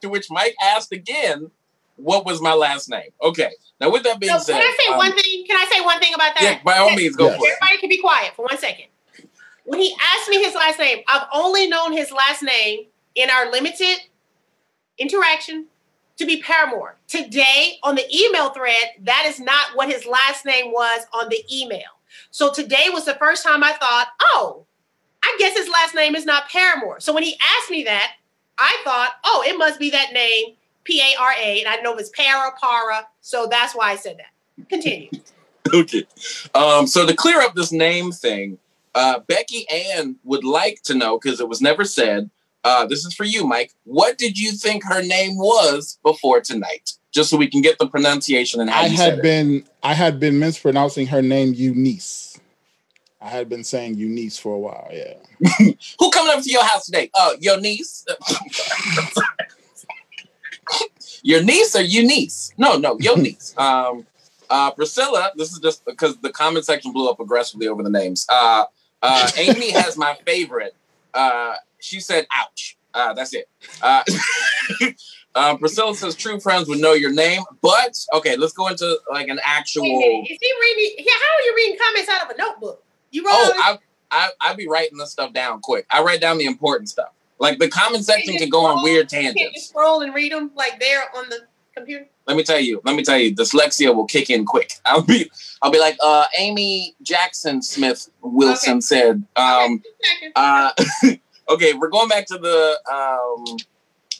[0.00, 1.50] to which Mike asked again,
[1.96, 3.10] what was my last name?
[3.22, 3.50] Okay.
[3.80, 5.44] Now with that being So said, can I say um, one thing?
[5.46, 6.42] Can I say one thing about that?
[6.42, 7.38] yeah, by all means, go Yes.
[7.38, 7.52] for it.
[7.62, 8.86] Everybody can be quiet for one second.
[9.64, 13.50] When he asked me his last name, I've only known his last name in our
[13.50, 13.96] limited
[14.98, 15.66] interaction
[16.16, 16.96] to be Paramore.
[17.08, 21.42] Today on the email thread, that is not what his last name was on the
[21.52, 21.98] email.
[22.30, 24.66] So today was the first time I thought, oh,
[25.22, 27.00] I guess his last name is not Paramore.
[27.00, 28.12] So when he asked me that,
[28.58, 30.54] I thought, oh, it must be that name,
[30.84, 33.06] P A R A, and I didn't know if it's Para, Para.
[33.20, 34.68] So that's why I said that.
[34.68, 35.10] Continue.
[35.74, 36.04] okay.
[36.54, 38.58] Um, so to clear up this name thing,
[38.94, 42.30] uh, Becky Ann would like to know because it was never said.
[42.62, 43.72] Uh, this is for you, Mike.
[43.84, 46.92] What did you think her name was before tonight?
[47.12, 49.22] Just so we can get the pronunciation and how I you said had it.
[49.22, 52.40] been I had been mispronouncing her name Eunice.
[53.20, 54.88] I had been saying Eunice for a while.
[54.92, 55.14] Yeah.
[55.98, 57.10] Who coming up to your house today?
[57.14, 58.04] Oh, your niece.
[61.24, 62.52] your niece or your niece?
[62.56, 63.52] No, no, your niece.
[63.58, 64.06] Um,
[64.48, 65.32] uh, Priscilla.
[65.36, 68.24] This is just because the comment section blew up aggressively over the names.
[68.28, 68.66] Uh,
[69.02, 70.76] uh, Amy has my favorite.
[71.12, 73.48] Uh, she said, "Ouch." Uh, that's it.
[73.82, 74.04] Uh,
[75.34, 79.28] uh, Priscilla says, "True friends would know your name." But okay, let's go into like
[79.28, 79.82] an actual.
[79.82, 80.32] Wait a.
[80.32, 80.94] Is he reading?
[81.06, 82.84] Yeah, how are you reading comments out of a notebook?
[83.10, 85.86] You wrote Oh, all this- I, I I be writing this stuff down quick.
[85.90, 87.08] I write down the important stuff.
[87.38, 89.68] Like the comment section can go on weird you can't just tangents.
[89.68, 91.40] scroll and read them like there on the
[91.76, 92.06] computer.
[92.26, 92.80] Let me tell you.
[92.84, 93.34] Let me tell you.
[93.34, 94.74] Dyslexia will kick in quick.
[94.84, 95.30] I'll be
[95.62, 98.80] I'll be like, uh, Amy Jackson Smith Wilson Okay.
[98.80, 99.24] said.
[99.36, 99.82] Um,
[100.22, 100.70] Okay, uh,
[101.50, 103.56] Okay, we're going back to the um,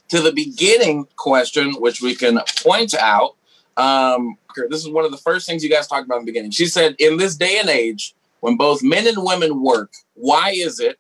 [0.09, 3.37] to the beginning question, which we can point out.
[3.79, 4.37] Um,
[4.69, 6.51] this is one of the first things you guys talked about in the beginning.
[6.51, 10.81] She said, "In this day and age, when both men and women work, why is
[10.81, 10.99] it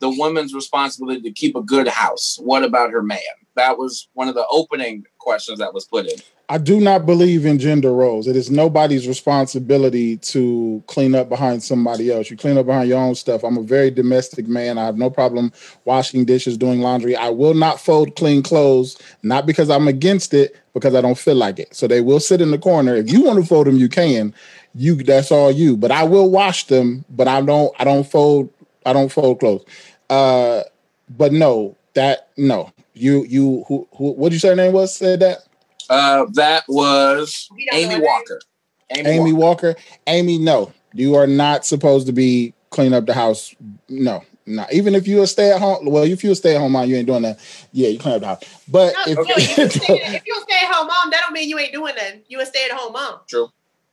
[0.00, 2.38] the woman's responsibility to keep a good house?
[2.40, 3.18] What about her man?"
[3.56, 6.18] That was one of the opening questions that was put in.
[6.50, 8.26] I do not believe in gender roles.
[8.26, 12.30] It is nobody's responsibility to clean up behind somebody else.
[12.30, 13.44] You clean up behind your own stuff.
[13.44, 14.78] I'm a very domestic man.
[14.78, 15.52] I have no problem
[15.84, 17.14] washing dishes, doing laundry.
[17.14, 21.34] I will not fold clean clothes, not because I'm against it, because I don't feel
[21.34, 21.74] like it.
[21.74, 22.94] So they will sit in the corner.
[22.94, 24.32] If you want to fold them, you can.
[24.74, 25.76] You that's all you.
[25.76, 28.48] But I will wash them, but I don't I don't fold
[28.86, 29.64] I don't fold clothes.
[30.10, 30.62] Uh
[31.08, 32.72] but no, that no.
[32.94, 35.38] You you who, who what did you say her name was said that?
[35.88, 38.40] Uh, that was Amy Walker.
[38.90, 39.68] Amy, Amy Walker.
[39.68, 39.80] Walker.
[40.06, 43.54] Amy, no, you are not supposed to be clean up the house.
[43.88, 44.66] No, no.
[44.72, 46.88] Even if you're a stay at home, well, if you're a stay at home mom,
[46.88, 47.38] you ain't doing that.
[47.72, 48.62] Yeah, you clean up the house.
[48.68, 51.32] But no, if, no, if, you're if you're a stay at home mom, that don't
[51.32, 52.22] mean you ain't doing that.
[52.28, 53.20] You a stay at home mom.
[53.26, 53.48] True,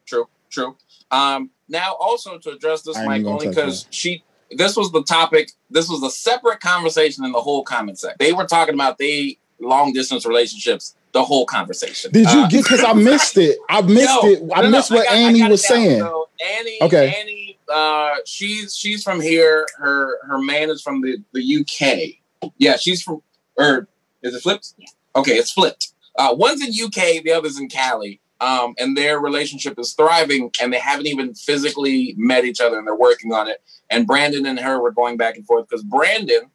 [0.06, 0.76] true, true.
[1.12, 4.24] Um, now also to address this, Mike, only because she
[4.58, 5.52] this was the topic.
[5.70, 8.18] This was a separate conversation in the whole comment section.
[8.20, 12.12] They were talking about they long distance relationships the whole conversation.
[12.12, 12.64] Did you uh, get?
[12.64, 13.58] Because I missed it.
[13.70, 14.44] I missed no, it.
[14.54, 16.00] I no, missed no, what I got, Annie was saying.
[16.00, 17.16] So Annie, okay.
[17.20, 19.66] Annie, uh, she's she's from here.
[19.78, 22.52] Her her man is from the the UK.
[22.58, 23.22] Yeah, she's from.
[23.58, 23.88] Or
[24.22, 24.74] is it flipped?
[24.78, 24.88] Yeah.
[25.16, 25.94] Okay, it's flipped.
[26.18, 28.20] Uh, one's in UK, the other's in Cali.
[28.42, 32.86] Um, and their relationship is thriving, and they haven't even physically met each other, and
[32.86, 33.64] they're working on it.
[33.90, 36.50] And Brandon and her were going back and forth because Brandon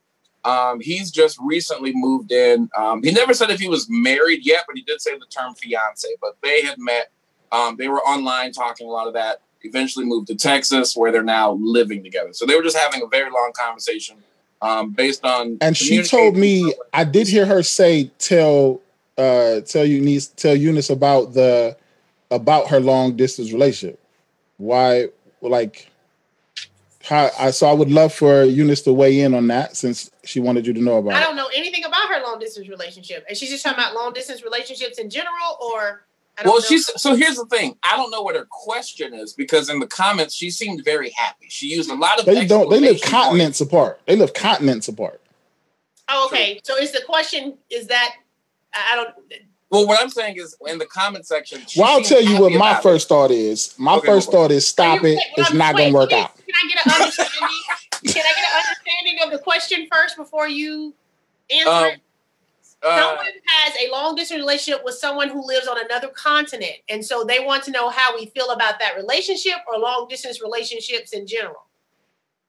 [0.45, 2.71] um, he's just recently moved in.
[2.77, 5.55] Um, he never said if he was married yet, but he did say the term
[5.55, 6.09] fiance.
[6.21, 7.11] But they had met.
[7.53, 9.43] Um, they were online talking a lot of that.
[9.63, 12.33] Eventually moved to Texas, where they're now living together.
[12.33, 14.17] So they were just having a very long conversation
[14.63, 15.59] um, based on.
[15.61, 18.81] And she told me, I did hear her say, "Tell,
[19.19, 21.77] uh, tell Eunice, tell Eunice about the
[22.31, 24.01] about her long distance relationship.
[24.57, 25.09] Why,
[25.43, 25.90] like,
[27.03, 30.39] how, I, so I would love for Eunice to weigh in on that since she
[30.39, 31.15] wanted you to know about.
[31.15, 34.13] I don't know anything about her long distance relationship, and she's just talking about long
[34.13, 36.05] distance relationships in general, or.
[36.45, 36.61] well, know.
[36.61, 37.77] she's so here's the thing.
[37.83, 41.47] I don't know what her question is because in the comments she seemed very happy.
[41.49, 42.27] She used a lot of.
[42.27, 42.69] They don't.
[42.69, 43.73] They live continents points.
[43.73, 44.01] apart.
[44.07, 45.23] They live continents apart.
[46.09, 46.61] Oh, okay.
[46.65, 48.17] So is the question is that
[48.75, 51.63] I don't well, what I'm saying is, in the comment section.
[51.77, 53.09] Well, I'll tell you what my first it.
[53.09, 53.75] thought is.
[53.79, 55.23] My okay, first thought is, stop it.
[55.37, 56.37] It's not going to work out.
[56.37, 57.59] Can I get an understanding?
[58.05, 60.93] can I get an understanding of the question first before you
[61.51, 62.01] answer um, it?
[62.83, 67.05] Uh, someone has a long distance relationship with someone who lives on another continent, and
[67.05, 71.13] so they want to know how we feel about that relationship or long distance relationships
[71.13, 71.67] in general.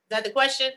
[0.09, 0.71] Is that the question?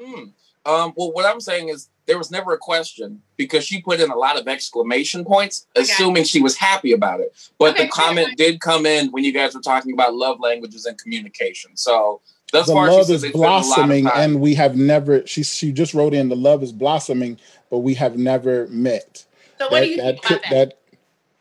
[0.00, 0.24] Hmm.
[0.64, 4.10] Um, well, what I'm saying is there was never a question because she put in
[4.10, 5.82] a lot of exclamation points, okay.
[5.82, 7.32] assuming she was happy about it.
[7.58, 10.86] But okay, the comment did come in when you guys were talking about love languages
[10.86, 11.76] and communication.
[11.76, 12.20] So
[12.52, 15.26] thus the far, love is blossoming, and we have never.
[15.26, 17.38] She she just wrote in the love is blossoming,
[17.70, 19.24] but we have never met.
[19.58, 20.50] So what that, do you that think could, that?
[20.50, 20.78] that?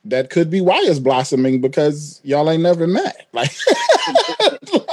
[0.04, 3.28] That could be why it's blossoming because y'all ain't never met.
[3.34, 4.86] Like, so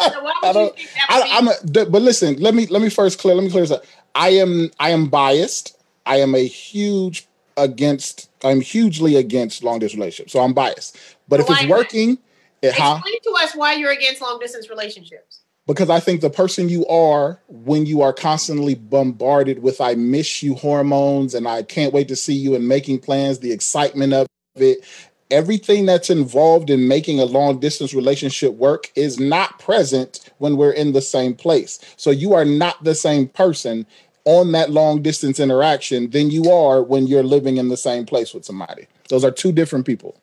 [0.43, 0.75] I don't.
[1.09, 1.53] I, I'm a,
[1.87, 2.37] but listen.
[2.37, 3.35] Let me let me first clear.
[3.35, 3.85] Let me clear this up.
[4.19, 5.79] I am I am biased.
[6.05, 8.29] I am a huge against.
[8.43, 10.33] I'm hugely against long distance relationships.
[10.33, 10.99] So I'm biased.
[11.29, 12.19] But if it's working,
[12.61, 13.01] it, explain huh?
[13.23, 15.43] to us why you're against long distance relationships.
[15.66, 20.43] Because I think the person you are when you are constantly bombarded with "I miss
[20.43, 24.27] you" hormones and I can't wait to see you and making plans, the excitement of
[24.57, 24.85] it,
[25.31, 30.73] everything that's involved in making a long distance relationship work is not present when we're
[30.73, 31.79] in the same place.
[31.97, 33.87] So you are not the same person
[34.29, 38.35] on that long distance interaction than you are when you're living in the same place
[38.35, 38.87] with somebody.
[39.09, 40.14] Those are two different people.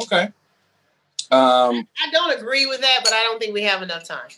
[0.00, 0.22] Okay.
[1.30, 4.30] Um, I don't agree with that, but I don't think we have enough time.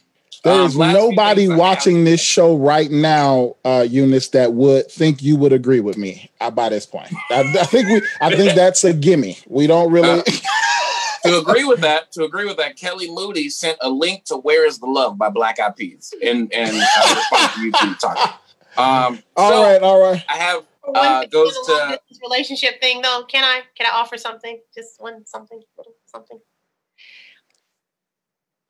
[0.42, 5.36] There is um, nobody watching this show right now, uh, Eunice, that would think you
[5.36, 7.12] would agree with me uh, by this point.
[7.30, 9.38] I, I think we, I think that's a gimme.
[9.46, 10.08] We don't really.
[10.08, 10.22] Uh,
[11.24, 14.66] to agree with that, to agree with that, Kelly Moody sent a link to "Where
[14.66, 18.32] Is the Love" by Black Eyed Peas and in uh, response to you two talking.
[18.78, 20.24] Um, all so right, all right.
[20.28, 20.64] I have
[20.94, 23.24] uh, goes to relationship thing though.
[23.28, 24.60] Can I can I offer something?
[24.74, 26.38] Just one something, little something.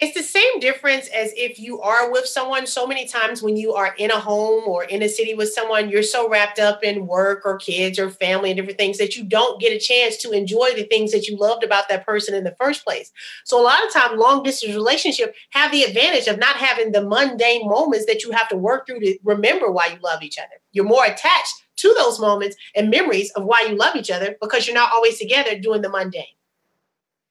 [0.01, 3.75] It's the same difference as if you are with someone so many times when you
[3.75, 7.09] are in a home or in a city with someone you're so wrapped up in
[7.09, 10.31] work or kids or family and different things that you don't get a chance to
[10.31, 13.11] enjoy the things that you loved about that person in the first place.
[13.45, 17.03] So a lot of time long distance relationship have the advantage of not having the
[17.03, 20.61] mundane moments that you have to work through to remember why you love each other.
[20.71, 24.69] You're more attached to those moments and memories of why you love each other because
[24.69, 26.25] you're not always together doing the mundane.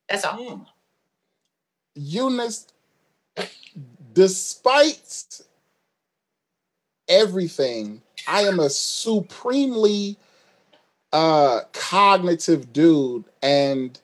[0.09, 0.37] That's all.
[0.37, 0.65] Mm.
[1.97, 2.67] Eunice,
[4.13, 5.41] despite
[7.07, 10.17] everything, I am a supremely
[11.13, 13.99] uh cognitive dude and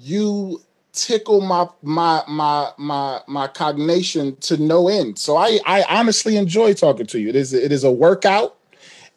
[0.00, 0.62] you
[0.92, 5.18] tickle my my my my my cognition to no end.
[5.18, 7.28] So I I honestly enjoy talking to you.
[7.30, 8.56] It is it is a workout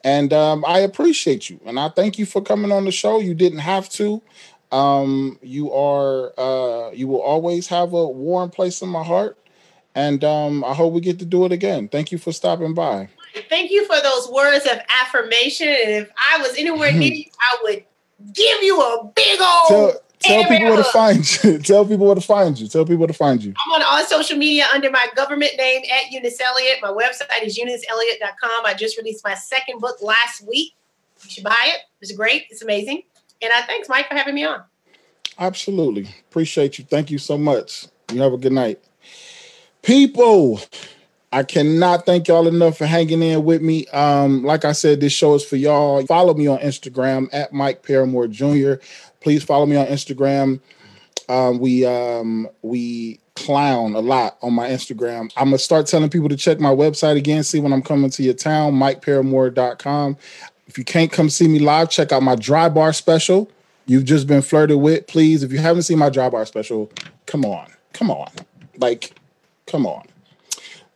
[0.03, 3.20] and um I appreciate you and I thank you for coming on the show.
[3.20, 4.22] You didn't have to.
[4.76, 9.38] Um, you are uh, you will always have a warm place in my heart,
[9.95, 11.88] and um, I hope we get to do it again.
[11.88, 13.07] Thank you for stopping by.
[13.49, 15.69] Thank you for those words of affirmation.
[15.69, 17.84] And if I was anywhere near you, I would
[18.34, 19.69] give you a big old.
[19.69, 21.59] Tell, tell people where to find you.
[21.59, 22.67] tell people where to find you.
[22.67, 23.53] Tell people where to find you.
[23.65, 26.80] I'm on all social media under my government name at Eunice Elliott.
[26.82, 28.65] My website is euniceelliott.com.
[28.65, 30.76] I just released my second book last week.
[31.23, 31.80] You should buy it.
[32.01, 32.47] It's great.
[32.49, 33.03] It's amazing.
[33.42, 34.64] And I thanks, Mike, for having me on.
[35.38, 36.08] Absolutely.
[36.30, 36.86] Appreciate you.
[36.86, 37.88] Thank you so much.
[38.12, 38.80] You have a good night.
[39.82, 40.62] People,
[41.32, 43.88] I cannot thank y'all enough for hanging in with me.
[43.88, 46.06] Um, like I said, this show is for y'all.
[46.06, 48.76] Follow me on Instagram at Mike Paramore Jr.
[49.20, 50.60] Please follow me on Instagram.
[51.28, 55.32] Um, we um, we clown a lot on my Instagram.
[55.36, 58.24] I'm gonna start telling people to check my website again, see when I'm coming to
[58.24, 60.18] your town, MikeParamore.com.
[60.68, 63.49] If you can't come see me live, check out my dry bar special.
[63.86, 65.07] You've just been flirted with.
[65.07, 66.91] Please, if you haven't seen my dry bar special,
[67.28, 67.68] come on.
[67.93, 68.32] Come on.
[68.78, 69.13] Like,
[69.68, 70.05] come on.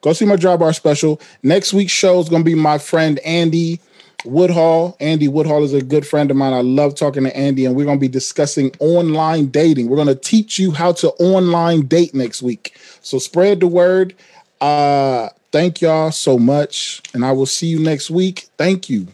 [0.01, 1.21] Go see my dry bar special.
[1.43, 3.79] Next week's show is going to be my friend Andy
[4.25, 4.97] Woodhull.
[4.99, 6.53] Andy Woodhull is a good friend of mine.
[6.53, 9.89] I love talking to Andy, and we're going to be discussing online dating.
[9.89, 12.77] We're going to teach you how to online date next week.
[13.01, 14.15] So spread the word.
[14.59, 18.47] Uh, thank y'all so much, and I will see you next week.
[18.57, 19.07] Thank you.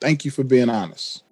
[0.00, 1.22] Thank you for being honest.